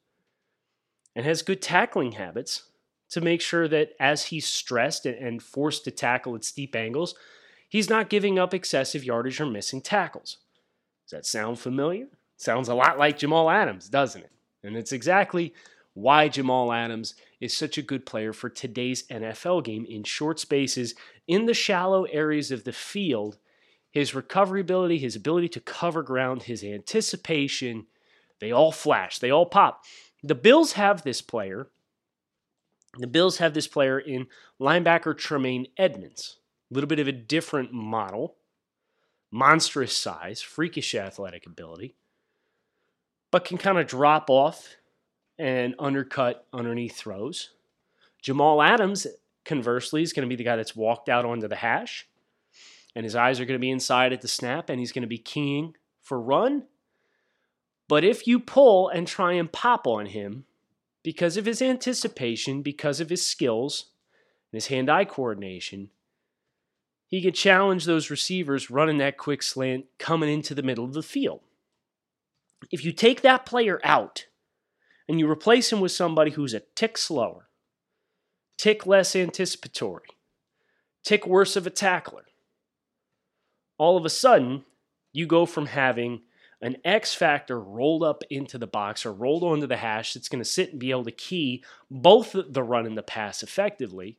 and 1.16 1.26
has 1.26 1.44
good 1.44 1.62
tackling 1.62 2.14
habits 2.14 2.64
to 3.10 3.22
make 3.22 3.42
sure 3.42 3.68
that 3.68 3.92
as 4.00 4.26
he's 4.26 4.48
stressed 4.48 5.06
and 5.06 5.44
forced 5.44 5.84
to 5.84 5.92
tackle 5.92 6.36
at 6.36 6.44
steep 6.44 6.76
angles, 6.76 7.14
he's 7.70 7.90
not 7.90 8.10
giving 8.10 8.40
up 8.40 8.56
excessive 8.56 9.04
yardage 9.04 9.40
or 9.40 9.46
missing 9.46 9.82
tackles. 9.82 10.38
Does 11.06 11.12
that 11.12 11.26
sound 11.26 11.60
familiar? 11.60 12.08
Sounds 12.38 12.70
a 12.70 12.76
lot 12.76 12.98
like 12.98 13.18
Jamal 13.18 13.50
Adams, 13.50 13.90
doesn't 13.90 14.24
it? 14.24 14.32
And 14.64 14.76
it's 14.76 14.92
exactly 14.92 15.54
why 15.94 16.28
Jamal 16.28 16.72
Adams 16.72 17.16
is 17.40 17.56
such 17.56 17.78
a 17.78 17.84
good 17.84 18.06
player 18.06 18.34
for 18.34 18.50
today's 18.50 19.06
NFL 19.08 19.64
game 19.64 19.86
in 19.88 20.04
short 20.04 20.40
spaces, 20.40 20.96
in 21.28 21.46
the 21.46 21.54
shallow 21.54 22.06
areas 22.06 22.52
of 22.52 22.64
the 22.64 22.72
field. 22.72 23.38
His 23.92 24.16
recovery 24.16 24.62
ability, 24.62 24.98
his 24.98 25.16
ability 25.16 25.50
to 25.50 25.60
cover 25.60 26.02
ground, 26.02 26.44
his 26.44 26.64
anticipation, 26.64 27.86
they 28.40 28.52
all 28.52 28.72
flash, 28.72 29.20
they 29.20 29.30
all 29.30 29.46
pop. 29.46 29.84
The 30.24 30.36
Bills 30.36 30.74
have 30.74 31.04
this 31.04 31.22
player. 31.22 31.68
The 32.98 33.08
Bills 33.08 33.38
have 33.38 33.54
this 33.54 33.68
player 33.68 34.00
in 34.00 34.28
linebacker 34.60 35.18
Tremaine 35.18 35.68
Edmunds. 35.78 36.38
A 36.72 36.74
little 36.74 36.88
bit 36.88 37.00
of 37.00 37.08
a 37.08 37.12
different 37.12 37.72
model, 37.72 38.36
monstrous 39.34 39.96
size, 39.98 40.42
freakish 40.42 40.96
athletic 40.96 41.46
ability, 41.46 41.96
but 43.32 43.46
can 43.46 43.58
kind 43.58 43.78
of 43.78 43.88
drop 43.88 44.30
off 44.30 44.76
and 45.38 45.76
undercut 45.80 46.46
underneath 46.54 46.96
throws. 46.96 47.50
Jamal 48.22 48.62
Adams, 48.62 49.08
conversely, 49.44 50.04
is 50.04 50.14
going 50.14 50.28
to 50.28 50.34
be 50.34 50.38
the 50.38 50.44
guy 50.44 50.56
that's 50.56 50.76
walked 50.76 51.10
out 51.10 51.26
onto 51.26 51.48
the 51.48 51.56
hash, 51.56 52.08
and 52.96 53.04
his 53.04 53.16
eyes 53.16 53.40
are 53.40 53.46
going 53.46 53.60
to 53.60 53.62
be 53.62 53.72
inside 53.72 54.14
at 54.14 54.22
the 54.22 54.28
snap, 54.28 54.70
and 54.70 54.80
he's 54.80 54.92
going 54.92 55.02
to 55.02 55.08
be 55.08 55.18
keying 55.18 55.76
for 56.02 56.22
run 56.22 56.64
but 57.88 58.04
if 58.04 58.28
you 58.28 58.40
pull 58.40 58.90
and 58.90 59.08
try 59.08 59.34
and 59.34 59.52
pop 59.52 59.86
on 59.88 60.08
him, 60.08 60.46
because 61.04 61.38
of 61.38 61.46
his 61.46 61.62
anticipation, 61.62 62.62
because 62.62 63.00
of 63.00 63.10
his 63.10 63.26
skills, 63.26 63.92
and 64.52 64.58
his 64.58 64.68
hand 64.68 64.90
eye 64.90 65.06
coordination, 65.06 65.90
he 67.08 67.22
could 67.22 67.36
challenge 67.36 67.86
those 67.86 68.10
receivers 68.10 68.72
running 68.72 68.98
that 68.98 69.18
quick 69.18 69.44
slant 69.44 69.86
coming 70.00 70.32
into 70.32 70.56
the 70.56 70.64
middle 70.64 70.86
of 70.86 70.94
the 70.94 71.04
field. 71.04 71.42
If 72.72 72.84
you 72.84 72.92
take 72.92 73.22
that 73.22 73.46
player 73.46 73.80
out 73.84 74.26
and 75.08 75.20
you 75.20 75.30
replace 75.30 75.72
him 75.72 75.80
with 75.82 75.92
somebody 75.92 76.32
who's 76.32 76.54
a 76.54 76.62
tick 76.76 76.98
slower, 76.98 77.50
tick 78.58 78.86
less 78.86 79.16
anticipatory, 79.16 80.08
tick 81.04 81.28
worse 81.28 81.56
of 81.56 81.68
a 81.68 81.70
tackler, 81.70 82.26
all 83.78 83.98
of 83.98 84.06
a 84.06 84.10
sudden 84.10 84.64
you 85.12 85.28
go 85.28 85.46
from 85.46 85.68
having 85.68 86.22
an 86.62 86.78
X 86.86 87.14
factor 87.14 87.60
rolled 87.60 88.04
up 88.04 88.24
into 88.30 88.58
the 88.58 88.66
box 88.66 89.06
or 89.06 89.12
rolled 89.12 89.44
onto 89.44 89.68
the 89.68 89.76
hash 89.76 90.14
that's 90.14 90.30
going 90.30 90.42
to 90.42 90.50
sit 90.50 90.72
and 90.72 90.80
be 90.80 90.92
able 90.92 91.04
to 91.04 91.12
key 91.12 91.64
both 91.92 92.34
the 92.34 92.64
run 92.64 92.86
and 92.86 92.98
the 92.98 93.04
pass 93.04 93.44
effectively. 93.44 94.18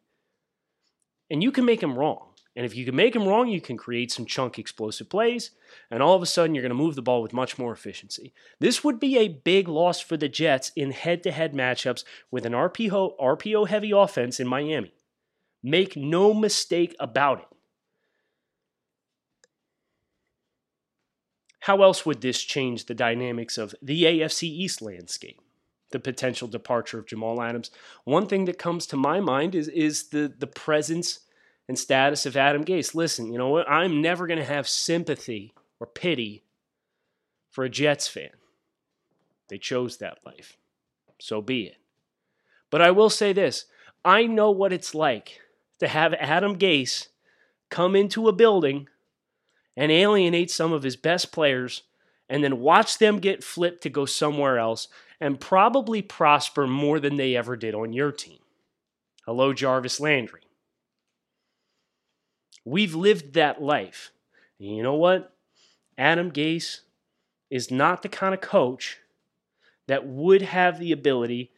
And 1.30 1.42
you 1.42 1.50
can 1.50 1.64
make 1.64 1.82
him 1.82 1.98
wrong. 1.98 2.33
And 2.56 2.64
if 2.64 2.76
you 2.76 2.84
can 2.84 2.94
make 2.94 3.16
him 3.16 3.26
wrong, 3.26 3.48
you 3.48 3.60
can 3.60 3.76
create 3.76 4.12
some 4.12 4.26
chunk 4.26 4.58
explosive 4.58 5.10
plays, 5.10 5.50
and 5.90 6.02
all 6.02 6.14
of 6.14 6.22
a 6.22 6.26
sudden 6.26 6.54
you're 6.54 6.62
going 6.62 6.68
to 6.70 6.74
move 6.76 6.94
the 6.94 7.02
ball 7.02 7.20
with 7.20 7.32
much 7.32 7.58
more 7.58 7.72
efficiency. 7.72 8.32
This 8.60 8.84
would 8.84 9.00
be 9.00 9.18
a 9.18 9.28
big 9.28 9.66
loss 9.66 10.00
for 10.00 10.16
the 10.16 10.28
Jets 10.28 10.70
in 10.76 10.92
head 10.92 11.24
to 11.24 11.32
head 11.32 11.52
matchups 11.52 12.04
with 12.30 12.46
an 12.46 12.52
RPO, 12.52 13.18
RPO 13.18 13.68
heavy 13.68 13.90
offense 13.90 14.38
in 14.38 14.46
Miami. 14.46 14.94
Make 15.64 15.96
no 15.96 16.32
mistake 16.32 16.94
about 17.00 17.40
it. 17.40 17.46
How 21.60 21.82
else 21.82 22.04
would 22.04 22.20
this 22.20 22.42
change 22.42 22.84
the 22.84 22.94
dynamics 22.94 23.56
of 23.56 23.74
the 23.80 24.04
AFC 24.04 24.42
East 24.42 24.82
landscape? 24.82 25.40
The 25.90 25.98
potential 25.98 26.46
departure 26.46 26.98
of 26.98 27.06
Jamal 27.06 27.40
Adams. 27.40 27.70
One 28.04 28.26
thing 28.26 28.44
that 28.44 28.58
comes 28.58 28.86
to 28.88 28.96
my 28.96 29.18
mind 29.20 29.54
is, 29.54 29.68
is 29.68 30.08
the, 30.10 30.32
the 30.38 30.46
presence 30.46 31.20
and 31.68 31.78
status 31.78 32.26
of 32.26 32.36
Adam 32.36 32.64
Gase. 32.64 32.94
Listen, 32.94 33.32
you 33.32 33.38
know 33.38 33.48
what? 33.48 33.68
I'm 33.68 34.02
never 34.02 34.26
going 34.26 34.38
to 34.38 34.44
have 34.44 34.68
sympathy 34.68 35.54
or 35.80 35.86
pity 35.86 36.44
for 37.50 37.64
a 37.64 37.70
Jets 37.70 38.08
fan. 38.08 38.30
They 39.48 39.58
chose 39.58 39.98
that 39.98 40.18
life. 40.24 40.56
So 41.20 41.40
be 41.40 41.64
it. 41.64 41.76
But 42.70 42.82
I 42.82 42.90
will 42.90 43.10
say 43.10 43.32
this 43.32 43.66
I 44.04 44.26
know 44.26 44.50
what 44.50 44.72
it's 44.72 44.94
like 44.94 45.40
to 45.80 45.88
have 45.88 46.14
Adam 46.14 46.58
Gase 46.58 47.08
come 47.70 47.96
into 47.96 48.28
a 48.28 48.32
building 48.32 48.88
and 49.76 49.90
alienate 49.90 50.50
some 50.50 50.72
of 50.72 50.82
his 50.82 50.96
best 50.96 51.32
players 51.32 51.82
and 52.28 52.42
then 52.42 52.60
watch 52.60 52.98
them 52.98 53.18
get 53.18 53.44
flipped 53.44 53.82
to 53.82 53.90
go 53.90 54.06
somewhere 54.06 54.58
else 54.58 54.88
and 55.20 55.40
probably 55.40 56.02
prosper 56.02 56.66
more 56.66 57.00
than 57.00 57.16
they 57.16 57.36
ever 57.36 57.56
did 57.56 57.74
on 57.74 57.92
your 57.92 58.12
team. 58.12 58.38
Hello, 59.26 59.52
Jarvis 59.52 60.00
Landry. 60.00 60.43
We've 62.64 62.94
lived 62.94 63.34
that 63.34 63.62
life. 63.62 64.12
And 64.58 64.76
you 64.76 64.82
know 64.82 64.94
what? 64.94 65.34
Adam 65.98 66.30
Gase 66.30 66.80
is 67.50 67.70
not 67.70 68.02
the 68.02 68.08
kind 68.08 68.34
of 68.34 68.40
coach 68.40 68.98
that 69.86 70.06
would 70.06 70.42
have 70.42 70.78
the 70.78 70.92
ability 70.92 71.50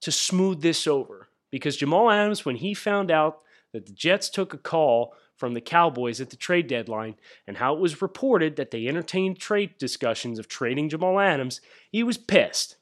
to 0.00 0.10
smooth 0.10 0.62
this 0.62 0.86
over. 0.86 1.28
Because 1.50 1.76
Jamal 1.76 2.10
Adams, 2.10 2.44
when 2.44 2.56
he 2.56 2.74
found 2.74 3.10
out 3.10 3.40
that 3.72 3.86
the 3.86 3.92
Jets 3.92 4.28
took 4.28 4.52
a 4.52 4.58
call 4.58 5.14
from 5.36 5.54
the 5.54 5.60
Cowboys 5.60 6.20
at 6.20 6.30
the 6.30 6.36
trade 6.36 6.66
deadline 6.66 7.14
and 7.46 7.56
how 7.56 7.74
it 7.74 7.80
was 7.80 8.02
reported 8.02 8.56
that 8.56 8.70
they 8.70 8.86
entertained 8.86 9.38
trade 9.38 9.78
discussions 9.78 10.38
of 10.38 10.48
trading 10.48 10.88
Jamal 10.88 11.18
Adams, 11.18 11.60
he 11.90 12.02
was 12.02 12.18
pissed. 12.18 12.76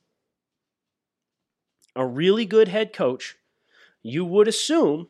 A 1.94 2.04
really 2.04 2.44
good 2.44 2.68
head 2.68 2.92
coach, 2.92 3.36
you 4.02 4.24
would 4.24 4.48
assume, 4.48 5.08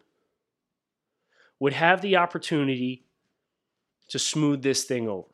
would 1.60 1.72
have 1.72 2.00
the 2.00 2.16
opportunity 2.16 3.04
to 4.08 4.18
smooth 4.18 4.62
this 4.62 4.84
thing 4.84 5.08
over. 5.08 5.28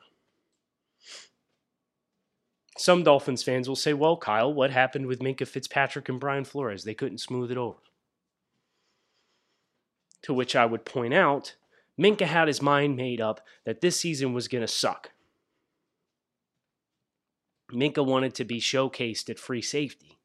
Some 2.76 3.04
Dolphins 3.04 3.42
fans 3.42 3.68
will 3.68 3.76
say, 3.76 3.94
well, 3.94 4.16
Kyle, 4.16 4.52
what 4.52 4.70
happened 4.70 5.06
with 5.06 5.20
Minkah 5.20 5.46
Fitzpatrick 5.46 6.08
and 6.08 6.18
Brian 6.18 6.44
Flores? 6.44 6.82
They 6.84 6.94
couldn't 6.94 7.18
smooth 7.18 7.50
it 7.52 7.56
over. 7.56 7.78
To 10.22 10.34
which 10.34 10.56
I 10.56 10.66
would 10.66 10.84
point 10.84 11.14
out, 11.14 11.54
Minkah 12.00 12.22
had 12.26 12.48
his 12.48 12.60
mind 12.60 12.96
made 12.96 13.20
up 13.20 13.40
that 13.64 13.80
this 13.80 14.00
season 14.00 14.32
was 14.32 14.48
going 14.48 14.62
to 14.62 14.68
suck. 14.68 15.10
Minkah 17.72 18.04
wanted 18.04 18.34
to 18.34 18.44
be 18.44 18.60
showcased 18.60 19.30
at 19.30 19.38
free 19.38 19.62
safety. 19.62 20.18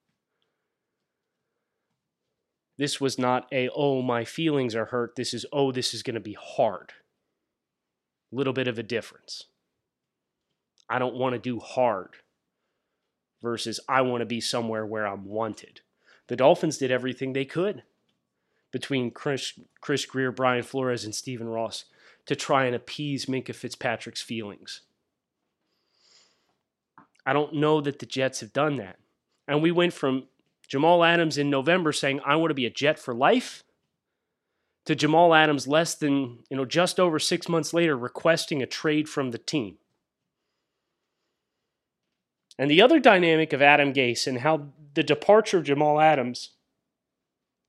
This 2.80 3.02
was 3.02 3.20
not 3.20 3.46
a, 3.52 3.68
oh, 3.76 4.02
my 4.02 4.24
feelings 4.24 4.74
are 4.74 4.86
hurt. 4.86 5.18
This 5.18 5.34
is, 5.34 5.46
oh, 5.52 5.74
this 5.74 5.94
is 5.94 6.02
going 6.02 6.14
to 6.14 6.22
be 6.22 6.38
hard. 6.40 6.94
Little 8.32 8.54
bit 8.54 8.70
of 8.70 8.80
a 8.80 8.84
difference. 8.84 9.44
I 10.90 10.98
don't 10.98 11.16
want 11.16 11.34
to 11.34 11.40
do 11.40 11.60
hard 11.60 12.12
versus 13.44 13.82
I 13.90 14.00
want 14.00 14.22
to 14.22 14.26
be 14.26 14.40
somewhere 14.40 14.86
where 14.86 15.06
I'm 15.06 15.26
wanted. 15.26 15.82
The 16.28 16.38
Dolphins 16.38 16.78
did 16.78 16.90
everything 16.90 17.34
they 17.34 17.44
could 17.44 17.84
between 18.72 19.12
Chris, 19.12 19.60
Chris 19.82 20.06
Grier, 20.06 20.32
Brian 20.32 20.64
Flores, 20.64 21.04
and 21.04 21.14
Stephen 21.14 21.50
Ross 21.50 21.84
to 22.28 22.36
try 22.36 22.64
and 22.64 22.76
appease 22.76 23.26
Minkah 23.26 23.56
Fitzpatrick's 23.56 24.22
feelings. 24.22 24.84
I 27.26 27.34
don't 27.34 27.56
know 27.56 27.82
that 27.82 28.00
the 28.00 28.06
Jets 28.06 28.40
have 28.40 28.54
done 28.54 28.78
that. 28.78 29.00
And 29.50 29.62
we 29.62 29.72
went 29.72 29.92
from 29.92 30.29
Jamal 30.70 31.04
Adams 31.04 31.38
in 31.38 31.50
November 31.50 31.92
saying, 31.92 32.22
I 32.26 32.36
want 32.36 32.52
to 32.52 32.56
be 32.56 32.66
a 32.66 32.70
Jet 32.70 33.00
for 33.00 33.14
life, 33.14 33.64
to 34.86 34.96
Jamal 34.96 35.34
Adams 35.34 35.68
less 35.68 35.96
than, 35.96 36.40
you 36.50 36.58
know, 36.58 36.66
just 36.66 37.00
over 37.00 37.20
six 37.20 37.50
months 37.50 37.74
later 37.74 37.98
requesting 37.98 38.62
a 38.64 38.68
trade 38.68 39.10
from 39.10 39.32
the 39.32 39.38
team. 39.38 39.78
And 42.58 42.70
the 42.70 42.82
other 42.82 43.00
dynamic 43.00 43.54
of 43.54 43.62
Adam 43.62 43.94
Gase 43.94 44.28
and 44.28 44.40
how 44.40 44.70
the 44.94 45.04
departure 45.04 45.60
of 45.60 45.64
Jamal 45.64 46.00
Adams 46.00 46.52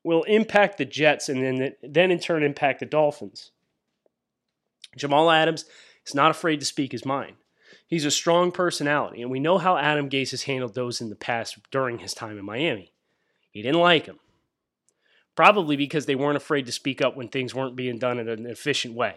will 0.03 0.23
impact 0.25 0.79
the 0.79 0.85
Jets 0.85 1.29
and 1.29 1.43
then, 1.43 1.75
then 1.83 2.11
in 2.11 2.19
turn 2.19 2.43
impact 2.43 2.81
the 2.81 2.87
Dolphins. 2.87 3.51
Jamal 4.97 5.31
Adams 5.31 5.65
is 6.07 6.15
not 6.15 6.31
afraid 6.31 6.61
to 6.61 6.67
speak 6.67 6.93
his 6.93 7.05
mind. 7.05 7.37
He's 7.91 8.05
a 8.05 8.11
strong 8.13 8.53
personality, 8.53 9.21
and 9.21 9.33
we 9.33 9.41
know 9.41 9.59
how 9.59 9.77
Adam 9.77 10.09
Gase 10.09 10.31
has 10.31 10.45
handled 10.45 10.75
those 10.75 11.01
in 11.01 11.11
the 11.11 11.17
past 11.17 11.59
during 11.73 11.99
his 11.99 12.15
time 12.15 12.39
in 12.39 12.45
Miami. 12.45 12.93
He 13.51 13.63
didn't 13.63 13.81
like 13.81 14.07
him, 14.07 14.21
probably 15.35 15.75
because 15.75 16.07
they 16.07 16.15
weren't 16.15 16.37
afraid 16.37 16.67
to 16.67 16.73
speak 16.73 17.03
up 17.03 17.17
when 17.17 17.27
things 17.27 17.53
weren't 17.53 17.75
being 17.75 17.99
done 17.99 18.21
in 18.21 18.29
an 18.29 18.47
efficient 18.47 18.95
way. 18.95 19.17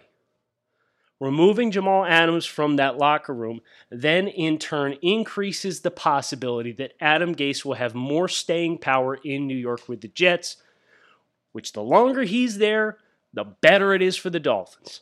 Removing 1.19 1.69
Jamal 1.69 2.03
Adams 2.03 2.47
from 2.47 2.77
that 2.77 2.97
locker 2.97 3.33
room 3.33 3.61
then 3.91 4.27
in 4.27 4.57
turn 4.57 4.97
increases 5.03 5.81
the 5.81 5.91
possibility 5.91 6.71
that 6.73 6.93
Adam 6.99 7.35
Gase 7.35 7.63
will 7.63 7.75
have 7.75 7.93
more 7.93 8.27
staying 8.27 8.79
power 8.79 9.15
in 9.23 9.45
New 9.45 9.55
York 9.55 9.87
with 9.87 10.01
the 10.01 10.07
Jets, 10.07 10.57
which 11.51 11.73
the 11.73 11.83
longer 11.83 12.23
he's 12.23 12.57
there, 12.57 12.97
the 13.31 13.43
better 13.43 13.93
it 13.93 14.01
is 14.01 14.17
for 14.17 14.31
the 14.31 14.39
Dolphins. 14.39 15.01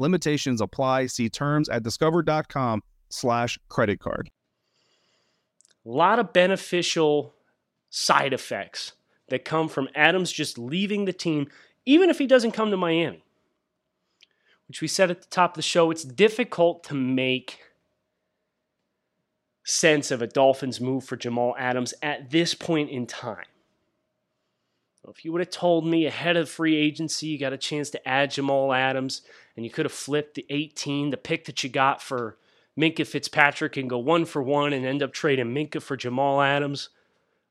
Limitations 0.00 0.60
apply. 0.60 1.06
See 1.06 1.28
terms 1.28 1.68
at 1.68 1.82
discover.com 1.82 2.82
slash 3.08 3.58
credit 3.68 4.00
card. 4.00 4.30
A 5.86 5.88
lot 5.88 6.18
of 6.18 6.32
beneficial 6.32 7.34
side 7.88 8.32
effects 8.32 8.92
that 9.28 9.44
come 9.44 9.68
from 9.68 9.88
Adams 9.94 10.32
just 10.32 10.58
leaving 10.58 11.04
the 11.04 11.12
team, 11.12 11.48
even 11.86 12.10
if 12.10 12.18
he 12.18 12.26
doesn't 12.26 12.52
come 12.52 12.70
to 12.70 12.76
Miami 12.76 13.22
which 14.70 14.80
we 14.80 14.86
said 14.86 15.10
at 15.10 15.20
the 15.20 15.26
top 15.26 15.50
of 15.50 15.56
the 15.56 15.62
show, 15.62 15.90
it's 15.90 16.04
difficult 16.04 16.84
to 16.84 16.94
make 16.94 17.58
sense 19.64 20.12
of 20.12 20.22
a 20.22 20.28
Dolphins 20.28 20.80
move 20.80 21.02
for 21.02 21.16
Jamal 21.16 21.56
Adams 21.58 21.92
at 22.02 22.30
this 22.30 22.54
point 22.54 22.88
in 22.88 23.04
time. 23.04 23.49
If 25.08 25.24
you 25.24 25.32
would 25.32 25.40
have 25.40 25.50
told 25.50 25.86
me 25.86 26.06
ahead 26.06 26.36
of 26.36 26.48
free 26.48 26.76
agency 26.76 27.26
you 27.26 27.38
got 27.38 27.52
a 27.52 27.58
chance 27.58 27.90
to 27.90 28.08
add 28.08 28.32
Jamal 28.32 28.72
Adams 28.72 29.22
and 29.56 29.64
you 29.64 29.70
could 29.70 29.86
have 29.86 29.92
flipped 29.92 30.34
the 30.34 30.46
18, 30.50 31.10
the 31.10 31.16
pick 31.16 31.46
that 31.46 31.64
you 31.64 31.70
got 31.70 32.02
for 32.02 32.36
Minkah 32.78 33.06
Fitzpatrick 33.06 33.76
and 33.76 33.90
go 33.90 33.98
one 33.98 34.24
for 34.24 34.42
one 34.42 34.72
and 34.72 34.84
end 34.84 35.02
up 35.02 35.12
trading 35.12 35.54
Minkah 35.54 35.82
for 35.82 35.96
Jamal 35.96 36.40
Adams, 36.40 36.90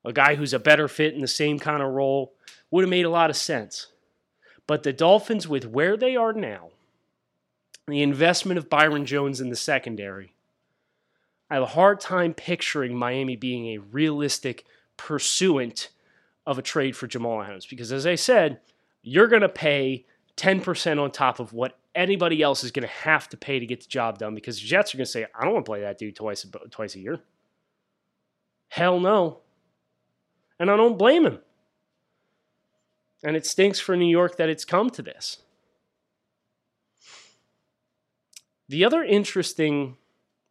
a 0.06 0.14
guy 0.14 0.36
who's 0.36 0.54
a 0.54 0.60
better 0.60 0.88
fit 0.88 1.14
in 1.14 1.22
the 1.22 1.28
same 1.28 1.60
kind 1.60 1.82
of 1.82 1.92
role, 1.92 2.34
would 2.72 2.84
have 2.84 2.90
made 2.90 3.06
a 3.06 3.10
lot 3.10 3.30
of 3.30 3.36
sense. 3.36 3.88
But 4.68 4.84
the 4.84 4.94
Dolphins, 4.94 5.48
with 5.48 5.66
where 5.66 5.98
they 5.98 6.16
are 6.16 6.34
now, 6.34 6.70
the 7.88 8.04
investment 8.04 8.60
of 8.60 8.70
Byron 8.70 9.06
Jones 9.06 9.42
in 9.42 9.50
the 9.50 9.56
secondary, 9.56 10.34
I 11.50 11.56
have 11.56 11.64
a 11.64 11.68
hard 11.68 12.00
time 12.00 12.36
picturing 12.36 12.96
Miami 12.96 13.36
being 13.36 13.68
a 13.68 13.80
realistic 13.80 14.66
pursuant 14.98 15.90
of 16.50 16.58
a 16.58 16.64
trade 16.64 16.96
for 16.96 17.06
Jamal 17.06 17.44
Adams 17.44 17.68
because, 17.68 17.92
as 17.92 18.08
I 18.08 18.16
said, 18.16 18.60
you're 19.04 19.28
going 19.28 19.44
to 19.44 19.50
pay 19.50 20.08
10% 20.36 21.00
on 21.00 21.12
top 21.12 21.40
of 21.40 21.54
what 21.54 21.78
anybody 21.94 22.42
else 22.42 22.64
is 22.64 22.72
going 22.72 22.88
to 22.88 22.94
have 22.94 23.30
to 23.30 23.38
pay 23.38 23.60
to 23.60 23.68
get 23.68 23.82
the 23.82 23.88
job 23.88 24.18
done 24.18 24.34
because 24.34 24.60
the 24.60 24.66
Jets 24.66 24.96
are 24.96 24.98
going 24.98 25.06
to 25.06 25.12
say, 25.12 25.28
I 25.40 25.46
don't 25.46 25.54
want 25.54 25.68
to 25.68 25.70
play 25.70 25.82
that 25.82 26.00
dude 26.00 26.16
twice, 26.16 26.44
twice 26.72 26.96
a 26.96 27.00
year. 27.00 27.20
Hell 28.70 29.00
no. 29.00 29.42
And 30.60 30.72
I 30.72 30.76
don't 30.76 30.98
blame 30.98 31.24
him. 31.24 31.38
And 33.24 33.36
it 33.36 33.46
stinks 33.46 33.80
for 33.80 33.96
New 33.96 34.10
York 34.10 34.38
that 34.38 34.50
it's 34.50 34.66
come 34.66 34.90
to 34.90 35.04
this. 35.04 35.44
The 38.70 38.84
other 38.84 39.04
interesting 39.04 39.98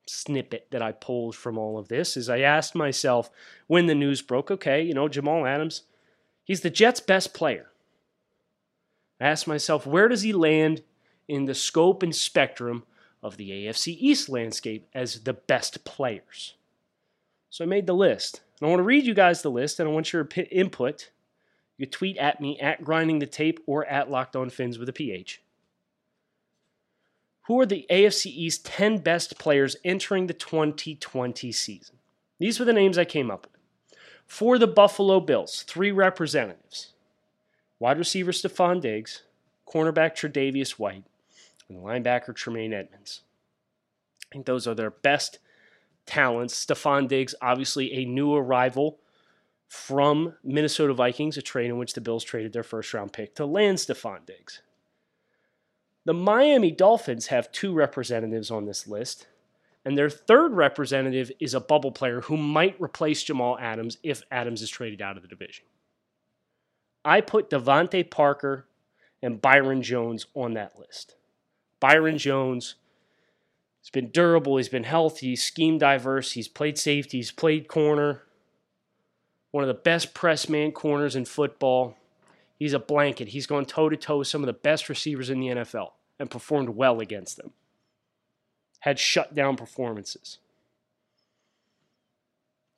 snippet 0.08 0.68
that 0.70 0.82
I 0.82 0.92
pulled 0.92 1.36
from 1.36 1.58
all 1.58 1.78
of 1.78 1.88
this 1.88 2.16
is 2.16 2.28
I 2.28 2.40
asked 2.40 2.74
myself 2.74 3.30
when 3.66 3.86
the 3.86 3.94
news 3.94 4.22
broke, 4.22 4.50
okay, 4.50 4.82
you 4.82 4.94
know, 4.94 5.08
Jamal 5.08 5.46
Adams, 5.46 5.82
he's 6.44 6.62
the 6.62 6.70
Jets' 6.70 7.00
best 7.00 7.34
player. 7.34 7.70
I 9.20 9.26
asked 9.26 9.46
myself, 9.46 9.86
where 9.86 10.08
does 10.08 10.22
he 10.22 10.32
land 10.32 10.82
in 11.26 11.44
the 11.44 11.54
scope 11.54 12.02
and 12.02 12.14
spectrum 12.14 12.84
of 13.22 13.36
the 13.36 13.50
AFC 13.50 13.96
East 13.98 14.28
landscape 14.28 14.88
as 14.94 15.20
the 15.20 15.32
best 15.32 15.84
players? 15.84 16.54
So 17.50 17.64
I 17.64 17.68
made 17.68 17.86
the 17.86 17.94
list. 17.94 18.42
And 18.60 18.66
I 18.66 18.70
want 18.70 18.80
to 18.80 18.84
read 18.84 19.06
you 19.06 19.14
guys 19.14 19.42
the 19.42 19.50
list, 19.50 19.80
and 19.80 19.88
I 19.88 19.92
want 19.92 20.12
your 20.12 20.28
input. 20.50 21.10
You 21.76 21.86
tweet 21.86 22.16
at 22.18 22.40
me 22.40 22.58
at 22.58 22.84
grinding 22.84 23.18
the 23.18 23.26
tape 23.26 23.60
or 23.66 23.84
at 23.86 24.10
locked 24.10 24.36
on 24.36 24.50
fins 24.50 24.78
with 24.78 24.88
a 24.88 24.92
PH. 24.92 25.40
Who 27.48 27.58
are 27.62 27.66
the 27.66 27.87
AFC 27.90 28.26
East 28.26 28.66
10 28.66 28.98
best 28.98 29.38
players 29.38 29.74
entering 29.82 30.26
the 30.26 30.34
2020 30.34 31.50
season? 31.50 31.96
These 32.38 32.58
were 32.58 32.66
the 32.66 32.74
names 32.74 32.98
I 32.98 33.06
came 33.06 33.30
up 33.30 33.46
with. 33.50 33.98
For 34.26 34.58
the 34.58 34.66
Buffalo 34.66 35.18
Bills, 35.18 35.62
three 35.62 35.90
representatives 35.90 36.92
wide 37.78 37.96
receiver 37.96 38.32
Stefon 38.32 38.82
Diggs, 38.82 39.22
cornerback 39.66 40.14
Tre'Davious 40.14 40.72
White, 40.72 41.04
and 41.70 41.78
linebacker 41.78 42.37
Tremaine 42.37 42.74
Edmunds. 42.74 43.22
I 44.30 44.34
think 44.34 44.44
those 44.44 44.66
are 44.66 44.74
their 44.74 44.90
best 44.90 45.38
talents. 46.04 46.66
Stefon 46.66 47.08
Diggs, 47.08 47.34
obviously 47.40 47.94
a 47.94 48.04
new 48.04 48.34
arrival 48.34 48.98
from 49.68 50.34
Minnesota 50.44 50.92
Vikings, 50.92 51.38
a 51.38 51.42
trade 51.42 51.70
in 51.70 51.78
which 51.78 51.94
the 51.94 52.02
Bills 52.02 52.24
traded 52.24 52.52
their 52.52 52.62
first 52.62 52.92
round 52.92 53.14
pick 53.14 53.34
to 53.37 53.46
land 53.46 53.78
Stefon 53.78 54.26
Diggs. 54.26 54.61
The 56.08 56.14
Miami 56.14 56.70
Dolphins 56.70 57.26
have 57.26 57.52
two 57.52 57.74
representatives 57.74 58.50
on 58.50 58.64
this 58.64 58.88
list, 58.88 59.26
and 59.84 59.98
their 59.98 60.08
third 60.08 60.54
representative 60.54 61.30
is 61.38 61.52
a 61.52 61.60
bubble 61.60 61.92
player 61.92 62.22
who 62.22 62.38
might 62.38 62.80
replace 62.80 63.22
Jamal 63.22 63.58
Adams 63.58 63.98
if 64.02 64.22
Adams 64.30 64.62
is 64.62 64.70
traded 64.70 65.02
out 65.02 65.18
of 65.18 65.22
the 65.22 65.28
division. 65.28 65.66
I 67.04 67.20
put 67.20 67.50
DeVante 67.50 68.10
Parker 68.10 68.66
and 69.22 69.42
Byron 69.42 69.82
Jones 69.82 70.24
on 70.34 70.54
that 70.54 70.78
list. 70.78 71.16
Byron 71.78 72.16
Jones 72.16 72.76
has 73.82 73.90
been 73.90 74.08
durable, 74.08 74.56
he's 74.56 74.70
been 74.70 74.84
healthy, 74.84 75.26
he's 75.26 75.42
scheme 75.42 75.76
diverse, 75.76 76.32
he's 76.32 76.48
played 76.48 76.78
safety, 76.78 77.18
he's 77.18 77.32
played 77.32 77.68
corner. 77.68 78.22
One 79.50 79.62
of 79.62 79.68
the 79.68 79.74
best 79.74 80.14
press 80.14 80.48
man 80.48 80.72
corners 80.72 81.16
in 81.16 81.26
football. 81.26 81.98
He's 82.58 82.72
a 82.72 82.78
blanket. 82.78 83.28
He's 83.28 83.46
gone 83.46 83.66
toe 83.66 83.90
to 83.90 83.96
toe 83.98 84.16
with 84.16 84.28
some 84.28 84.42
of 84.42 84.46
the 84.46 84.54
best 84.54 84.88
receivers 84.88 85.28
in 85.28 85.40
the 85.40 85.48
NFL 85.48 85.90
and 86.18 86.31
performed 86.31 86.70
well 86.70 87.00
against 87.00 87.37
them. 87.37 87.52
Had 88.81 88.98
shut 88.98 89.35
down 89.35 89.57
performances. 89.57 90.38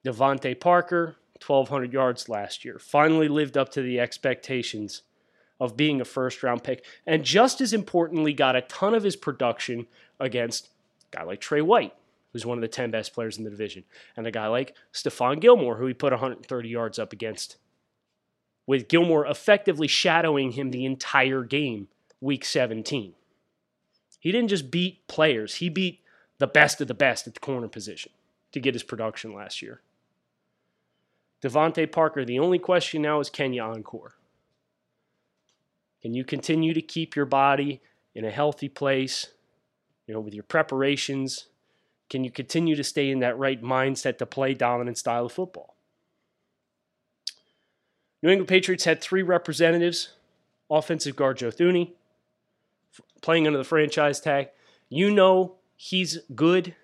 DeVante 0.05 0.59
Parker, 0.59 1.17
1,200 1.47 1.93
yards 1.93 2.29
last 2.29 2.65
year. 2.65 2.79
Finally 2.79 3.29
lived 3.29 3.57
up 3.57 3.71
to 3.71 3.83
the 3.83 4.01
expectations 4.01 5.03
of 5.59 5.77
being 5.77 6.01
a 6.01 6.05
first 6.05 6.43
round 6.43 6.65
pick. 6.65 6.85
And 7.07 7.25
just 7.25 7.61
as 7.61 7.73
importantly, 7.73 8.33
got 8.33 8.57
a 8.57 8.63
ton 8.63 8.95
of 8.95 9.03
his 9.03 9.17
production 9.17 9.87
against 10.19 10.69
a 11.13 11.17
guy 11.17 11.23
like 11.25 11.41
Tre 11.41 11.61
White, 11.61 11.95
who's 12.33 12.47
one 12.47 12.57
of 12.57 12.63
the 12.63 12.69
10 12.69 12.91
best 12.91 13.13
players 13.13 13.37
in 13.37 13.45
the 13.45 13.51
division, 13.51 13.85
and 14.17 14.27
a 14.27 14.31
guy 14.31 14.47
like 14.47 14.75
Stephon 14.93 15.41
Gilmore, 15.41 15.77
who 15.77 15.87
he 15.87 15.95
put 15.95 16.13
130 16.13 16.69
yards 16.69 16.99
up 16.99 17.13
against, 17.13 17.59
with 18.67 18.89
Gilmore 18.89 19.27
effectively 19.27 19.87
shadowing 19.87 20.53
him 20.53 20.71
the 20.71 20.87
entire 20.87 21.43
game, 21.43 21.89
week 22.21 22.45
17. 22.45 23.15
He 24.21 24.31
didn't 24.31 24.49
just 24.49 24.71
beat 24.71 25.07
players, 25.09 25.57
he 25.57 25.69
beat 25.69 26.01
the 26.39 26.47
best 26.47 26.81
of 26.81 26.89
the 26.89 26.95
best 26.95 27.27
at 27.27 27.35
the 27.35 27.41
corner 27.41 27.69
position 27.69 28.13
to 28.53 28.61
get 28.61 28.75
his 28.75 28.83
production 28.83 29.35
last 29.35 29.61
year. 29.61 29.81
DeVante 31.43 31.91
Parker, 31.91 32.25
the 32.25 32.39
only 32.39 32.59
question 32.59 33.03
now 33.03 33.19
is 33.21 33.31
can 33.31 33.53
you 33.53 33.63
encore? 33.63 34.15
Can 36.03 36.15
you 36.15 36.25
continue 36.25 36.73
to 36.75 36.83
keep 36.83 37.17
your 37.17 37.27
body 37.27 37.81
in 38.15 38.25
a 38.25 38.31
healthy 38.31 38.69
place, 38.69 39.29
you 40.07 40.15
know, 40.15 40.21
with 40.21 40.35
your 40.35 40.45
preparations? 40.45 41.47
Can 42.09 42.25
you 42.25 42.31
continue 42.31 42.77
to 42.77 42.85
stay 42.85 43.11
in 43.11 43.21
that 43.21 43.39
right 43.39 43.63
mindset 43.63 44.19
to 44.19 44.27
play 44.27 44.55
dominant 44.55 44.99
style 44.99 45.27
of 45.27 45.33
football? 45.33 45.77
New 48.23 48.31
England 48.31 48.49
Patriots 48.49 48.85
had 48.85 49.01
three 49.01 49.23
representatives 49.23 50.11
offensive 50.71 51.17
guard 51.17 51.39
Joe 51.39 51.51
Thuney, 51.51 51.93
playing 53.23 53.47
under 53.47 53.59
the 53.59 53.65
franchise 53.65 54.21
tag. 54.21 54.49
You 54.89 55.11
know 55.11 55.57
he's 55.77 56.19
good 56.35 56.75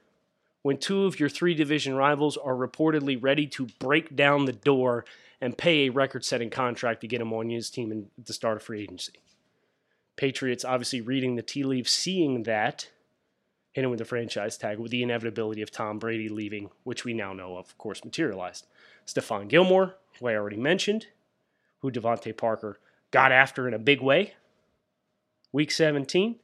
when 0.62 0.78
two 0.78 1.04
of 1.04 1.20
your 1.20 1.28
three 1.28 1.54
division 1.54 1.94
rivals 1.94 2.36
are 2.36 2.54
reportedly 2.54 3.16
ready 3.20 3.46
to 3.46 3.66
break 3.78 4.16
down 4.16 4.44
the 4.44 4.52
door 4.52 5.04
and 5.40 5.56
pay 5.56 5.86
a 5.86 5.90
record 5.90 6.24
setting 6.24 6.50
contract 6.50 7.02
to 7.02 7.06
get 7.06 7.20
him 7.20 7.32
on 7.32 7.50
his 7.50 7.70
team 7.70 7.92
at 8.18 8.26
the 8.26 8.32
start 8.32 8.56
of 8.56 8.62
free 8.62 8.82
agency. 8.82 9.12
Patriots 10.16 10.64
obviously 10.64 11.00
reading 11.00 11.36
the 11.36 11.42
tea 11.42 11.62
leaves, 11.62 11.92
seeing 11.92 12.44
that, 12.44 12.88
hitting 13.72 13.90
with 13.90 13.98
the 13.98 14.04
franchise 14.04 14.56
tag 14.56 14.78
with 14.78 14.90
the 14.90 15.02
inevitability 15.02 15.60
of 15.60 15.70
Tom 15.70 15.98
Brady 15.98 16.28
leaving, 16.28 16.70
which 16.84 17.04
we 17.04 17.12
now 17.12 17.34
know, 17.34 17.58
of 17.58 17.76
course, 17.76 18.04
materialized. 18.04 18.66
Stephon 19.06 19.48
Gilmore, 19.48 19.96
who 20.18 20.28
I 20.28 20.34
already 20.34 20.56
mentioned, 20.56 21.06
who 21.80 21.90
DeVante 21.90 22.34
Parker 22.34 22.78
got 23.10 23.30
after 23.30 23.68
in 23.68 23.74
a 23.74 23.78
big 23.78 24.00
way, 24.00 24.34
week 25.56 25.72
17. 25.72 26.36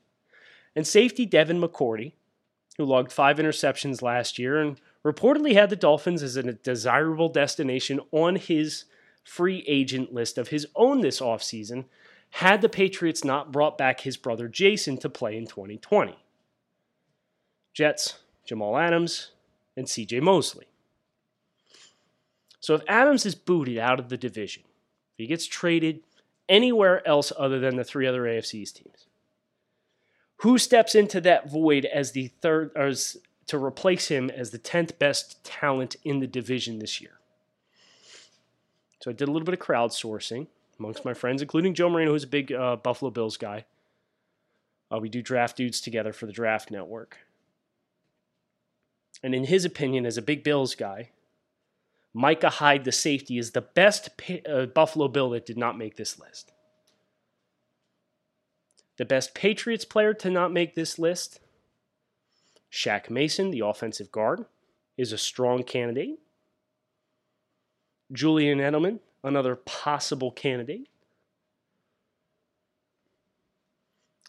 And 0.75 0.87
safety 0.87 1.27
Devin 1.27 1.61
McCourty, 1.61 2.12
who 2.79 2.85
logged 2.85 3.12
five 3.12 3.37
interceptions 3.37 4.03
last 4.03 4.38
year 4.38 4.59
and 4.59 4.81
reportedly 5.05 5.53
had 5.53 5.70
the 5.70 5.77
Dolphins 5.77 6.22
as 6.22 6.37
a 6.37 6.53
desirable 6.55 7.29
destination 7.29 8.01
on 8.11 8.37
his 8.37 8.87
free 9.22 9.64
agent 9.68 10.12
list 10.12 10.38
of 10.38 10.48
his 10.48 10.66
own 10.75 11.03
this 11.03 11.20
offseason 11.20 11.85
had 12.31 12.62
the 12.62 12.68
Patriots 12.68 13.22
not 13.22 13.53
brought 13.53 13.77
back 13.77 14.01
his 14.01 14.16
brother 14.16 14.48
Jason 14.48 14.96
to 14.96 15.11
play 15.11 15.37
in 15.37 15.46
2020. 15.46 16.16
Jets, 17.75 18.18
Jamal 18.46 18.79
Adams, 18.79 19.33
and 19.77 19.87
CJ 19.87 20.22
Mosley. 20.22 20.66
So 22.61 22.75
if 22.75 22.83
Adams 22.88 23.27
is 23.27 23.35
booted 23.35 23.77
out 23.77 24.01
of 24.01 24.09
the 24.09 24.16
division, 24.16 24.62
if 25.12 25.18
he 25.18 25.27
gets 25.27 25.46
traded 25.46 26.01
anywhere 26.52 27.06
else 27.08 27.32
other 27.36 27.58
than 27.58 27.76
the 27.76 27.82
three 27.82 28.06
other 28.06 28.22
AFC's 28.22 28.70
teams, 28.70 29.06
who 30.36 30.58
steps 30.58 30.94
into 30.94 31.20
that 31.22 31.50
void 31.50 31.86
as 31.86 32.12
the 32.12 32.28
third, 32.42 32.70
as, 32.76 33.16
to 33.46 33.56
replace 33.56 34.08
him 34.08 34.30
as 34.30 34.50
the 34.50 34.58
10th 34.58 34.98
best 34.98 35.42
talent 35.42 35.96
in 36.04 36.20
the 36.20 36.26
division 36.26 36.78
this 36.78 37.00
year? 37.00 37.18
So 39.00 39.10
I 39.10 39.14
did 39.14 39.28
a 39.28 39.32
little 39.32 39.46
bit 39.46 39.54
of 39.54 39.60
crowdsourcing 39.60 40.46
amongst 40.78 41.04
my 41.04 41.14
friends, 41.14 41.42
including 41.42 41.74
Joe 41.74 41.88
Marino, 41.88 42.12
who's 42.12 42.24
a 42.24 42.28
big 42.28 42.52
uh, 42.52 42.76
Buffalo 42.76 43.10
Bills 43.10 43.36
guy. 43.36 43.64
Uh, 44.92 44.98
we 44.98 45.08
do 45.08 45.22
draft 45.22 45.56
dudes 45.56 45.80
together 45.80 46.12
for 46.12 46.26
the 46.26 46.32
Draft 46.32 46.70
Network. 46.70 47.16
And 49.22 49.34
in 49.34 49.44
his 49.44 49.64
opinion, 49.64 50.04
as 50.04 50.18
a 50.18 50.22
big 50.22 50.44
Bills 50.44 50.74
guy, 50.74 51.10
Micah 52.14 52.51
Hyde, 52.51 52.85
the 52.85 52.92
safety, 52.92 53.38
is 53.38 53.53
the 53.53 53.62
best 53.62 54.11
uh, 54.48 54.66
Buffalo 54.66 55.09
Bill 55.09 55.31
that 55.31 55.46
did 55.46 55.57
not 55.57 55.79
make 55.79 55.96
this 55.96 56.18
list. 56.18 56.53
The 58.98 59.05
best 59.05 59.35
Patriots 59.35 59.85
player 59.85 60.12
to 60.14 60.31
not 60.31 60.53
make 60.53 60.75
this 60.75 60.98
list, 60.98 61.40
Shaq 62.70 63.09
Mason, 63.09 63.51
the 63.51 63.61
offensive 63.61 64.12
guard, 64.12 64.44
is 64.98 65.12
a 65.12 65.18
strong 65.18 65.62
candidate. 65.62 66.18
Julian 68.12 68.59
Edelman, 68.59 69.01
another 69.25 69.57
possible 69.57 70.31
candidate. 70.31 70.88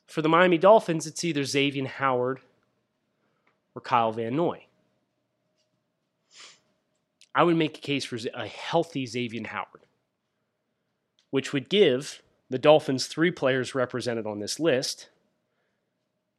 For 0.07 0.21
the 0.21 0.29
Miami 0.29 0.57
Dolphins, 0.57 1.05
it's 1.05 1.23
either 1.23 1.43
Xavier 1.43 1.87
Howard 1.87 2.39
or 3.75 3.81
Kyle 3.81 4.11
Van 4.11 4.35
Noy. 4.35 4.67
I 7.35 7.43
would 7.43 7.57
make 7.57 7.77
a 7.77 7.81
case 7.81 8.05
for 8.05 8.17
a 8.33 8.47
healthy 8.47 9.05
Xavier 9.05 9.47
Howard, 9.47 9.85
which 11.31 11.51
would 11.51 11.69
give 11.69 12.21
the 12.49 12.59
Dolphins 12.59 13.07
three 13.07 13.31
players 13.31 13.73
represented 13.73 14.27
on 14.27 14.39
this 14.39 14.59
list, 14.59 15.09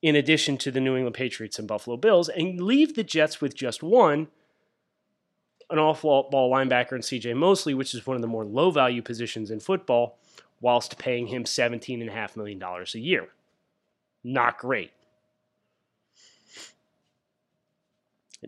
in 0.03 0.15
addition 0.15 0.57
to 0.59 0.71
the 0.71 0.81
New 0.81 0.97
England 0.97 1.15
Patriots 1.15 1.59
and 1.59 1.67
Buffalo 1.67 1.97
Bills, 1.97 2.29
and 2.29 2.61
leave 2.61 2.95
the 2.95 3.03
Jets 3.03 3.41
with 3.41 3.55
just 3.55 3.83
one, 3.83 4.29
an 5.71 5.79
off 5.79 6.03
ball 6.03 6.53
linebacker 6.53 6.93
in 6.93 7.01
CJ 7.01 7.35
Mosley, 7.37 7.75
which 7.75 7.95
is 7.95 8.07
one 8.07 8.15
of 8.15 8.21
the 8.21 8.29
more 8.29 8.45
low 8.45 8.71
value 8.71 9.03
positions 9.03 9.51
in 9.51 9.59
football, 9.61 10.19
whilst 10.61 10.99
paying 10.99 11.27
him 11.27 11.45
$17.5 11.45 12.37
million 12.37 12.63
a 12.63 12.99
year. 12.99 13.29
Not 14.23 14.59
great. 14.59 14.93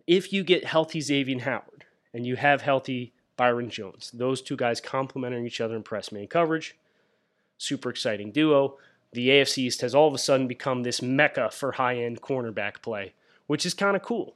If 0.07 0.33
you 0.33 0.45
get 0.45 0.65
healthy 0.65 1.01
Xavier 1.01 1.41
Howard 1.41 1.76
and 2.17 2.27
you 2.27 2.35
have 2.35 2.63
healthy 2.63 3.13
Byron 3.37 3.69
Jones, 3.69 4.11
those 4.15 4.41
two 4.41 4.57
guys 4.57 4.81
complementing 4.81 5.45
each 5.45 5.61
other 5.61 5.77
in 5.77 5.83
press 5.83 6.11
man 6.11 6.27
coverage, 6.27 6.75
super 7.59 7.91
exciting 7.91 8.33
duo. 8.33 8.79
The 9.13 9.29
AFC 9.29 9.59
East 9.59 9.83
has 9.83 9.95
all 9.95 10.09
of 10.09 10.15
a 10.15 10.19
sudden 10.19 10.49
become 10.49 10.83
this 10.83 11.03
mecca 11.03 11.51
for 11.51 11.73
high 11.73 11.97
end 11.97 12.23
cornerback 12.23 12.81
play, 12.81 13.13
which 13.47 13.67
is 13.67 13.75
kind 13.75 13.95
of 13.95 14.03
cool. 14.03 14.35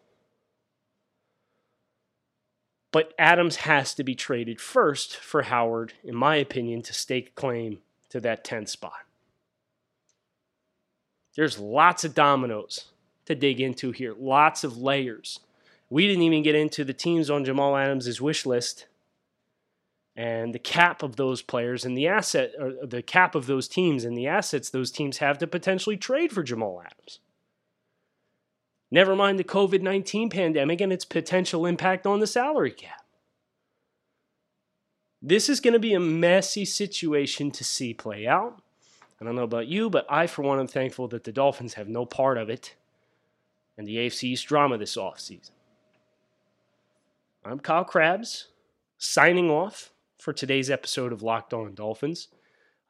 But 2.93 3.15
Adams 3.19 3.57
has 3.57 3.95
to 3.95 4.05
be 4.05 4.15
traded 4.15 4.61
first 4.61 5.17
for 5.17 5.43
Howard, 5.43 5.95
in 6.05 6.15
my 6.15 6.37
opinion, 6.37 6.83
to 6.83 6.93
stake 6.93 7.35
claim 7.35 7.79
to 8.11 8.21
that 8.21 8.45
10th 8.45 8.69
spot. 8.69 9.07
There's 11.35 11.59
lots 11.59 12.05
of 12.05 12.15
dominoes 12.15 12.87
to 13.25 13.35
dig 13.35 13.59
into 13.59 13.91
here, 13.91 14.15
lots 14.19 14.65
of 14.65 14.77
layers. 14.77 15.41
We 15.91 16.07
didn't 16.07 16.23
even 16.23 16.43
get 16.43 16.55
into 16.55 16.85
the 16.85 16.95
teams 16.95 17.29
on 17.29 17.45
Jamal 17.45 17.77
Adams' 17.77 18.21
wish 18.21 18.47
list 18.47 18.87
and 20.17 20.55
the 20.55 20.59
cap 20.59 21.03
of 21.03 21.17
those 21.17 21.43
players 21.43 21.85
and 21.85 21.97
the 21.97 22.07
asset 22.07 22.53
or 22.59 22.75
the 22.87 23.03
cap 23.03 23.35
of 23.35 23.47
those 23.47 23.67
teams 23.67 24.05
and 24.05 24.17
the 24.17 24.27
assets 24.27 24.71
those 24.71 24.91
teams 24.91 25.19
have 25.19 25.39
to 25.39 25.47
potentially 25.47 25.97
trade 25.97 26.33
for 26.33 26.43
Jamal 26.43 26.83
Adams. 26.85 27.19
Never 28.91 29.15
mind 29.15 29.39
the 29.39 29.45
COVID 29.45 29.83
19 29.83 30.31
pandemic 30.31 30.81
and 30.81 30.93
its 30.93 31.05
potential 31.05 31.67
impact 31.67 32.07
on 32.07 32.21
the 32.21 32.27
salary 32.27 32.73
cap. 32.73 33.05
This 35.23 35.49
is 35.49 35.61
going 35.61 35.75
to 35.75 35.79
be 35.79 35.95
a 35.95 36.01
messy 36.01 36.65
situation 36.65 37.51
to 37.53 37.65
see 37.65 37.93
play 37.93 38.27
out. 38.27 38.63
I 39.21 39.25
don't 39.25 39.37
know 39.37 39.43
about 39.43 39.67
you, 39.67 39.91
but 39.91 40.07
I, 40.09 40.27
for 40.27 40.43
one, 40.43 40.59
am 40.59 40.67
thankful 40.67 41.09
that 41.09 41.25
the 41.25 41.33
Dolphins 41.33 41.75
have 41.75 41.89
no 41.89 42.07
part 42.07 42.39
of 42.39 42.49
it 42.49 42.75
and 43.77 43.87
the 43.87 43.97
AFC 43.97 44.25
East 44.25 44.47
drama 44.47 44.79
this 44.79 44.97
offseason. 44.97 45.51
I'm 47.43 47.59
Kyle 47.59 47.85
Crabbs, 47.85 48.49
signing 48.99 49.49
off 49.51 49.93
for 50.19 50.35
today's 50.35 50.69
episode 50.69 51.11
of 51.11 51.23
Locked 51.23 51.55
On 51.55 51.75
Dolphins. 51.75 52.29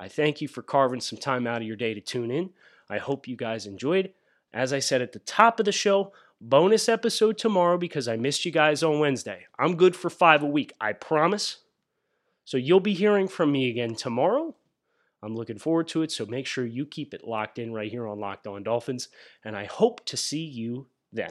I 0.00 0.08
thank 0.08 0.40
you 0.40 0.48
for 0.48 0.60
carving 0.60 1.00
some 1.00 1.20
time 1.20 1.46
out 1.46 1.58
of 1.58 1.68
your 1.68 1.76
day 1.76 1.94
to 1.94 2.00
tune 2.00 2.32
in. 2.32 2.50
I 2.88 2.98
hope 2.98 3.28
you 3.28 3.36
guys 3.36 3.64
enjoyed. 3.64 4.12
As 4.52 4.72
I 4.72 4.80
said 4.80 5.02
at 5.02 5.12
the 5.12 5.20
top 5.20 5.60
of 5.60 5.66
the 5.66 5.72
show, 5.72 6.12
bonus 6.40 6.88
episode 6.88 7.38
tomorrow 7.38 7.78
because 7.78 8.08
I 8.08 8.16
missed 8.16 8.44
you 8.44 8.50
guys 8.50 8.82
on 8.82 8.98
Wednesday. 8.98 9.46
I'm 9.56 9.76
good 9.76 9.94
for 9.94 10.10
five 10.10 10.42
a 10.42 10.46
week, 10.46 10.72
I 10.80 10.94
promise. 10.94 11.58
So 12.44 12.56
you'll 12.56 12.80
be 12.80 12.94
hearing 12.94 13.28
from 13.28 13.52
me 13.52 13.70
again 13.70 13.94
tomorrow. 13.94 14.56
I'm 15.22 15.36
looking 15.36 15.58
forward 15.58 15.86
to 15.88 16.02
it, 16.02 16.10
so 16.10 16.26
make 16.26 16.48
sure 16.48 16.66
you 16.66 16.86
keep 16.86 17.14
it 17.14 17.22
locked 17.24 17.60
in 17.60 17.72
right 17.72 17.90
here 17.90 18.08
on 18.08 18.18
Locked 18.18 18.48
On 18.48 18.64
Dolphins, 18.64 19.10
and 19.44 19.56
I 19.56 19.66
hope 19.66 20.04
to 20.06 20.16
see 20.16 20.42
you 20.42 20.88
then. 21.12 21.30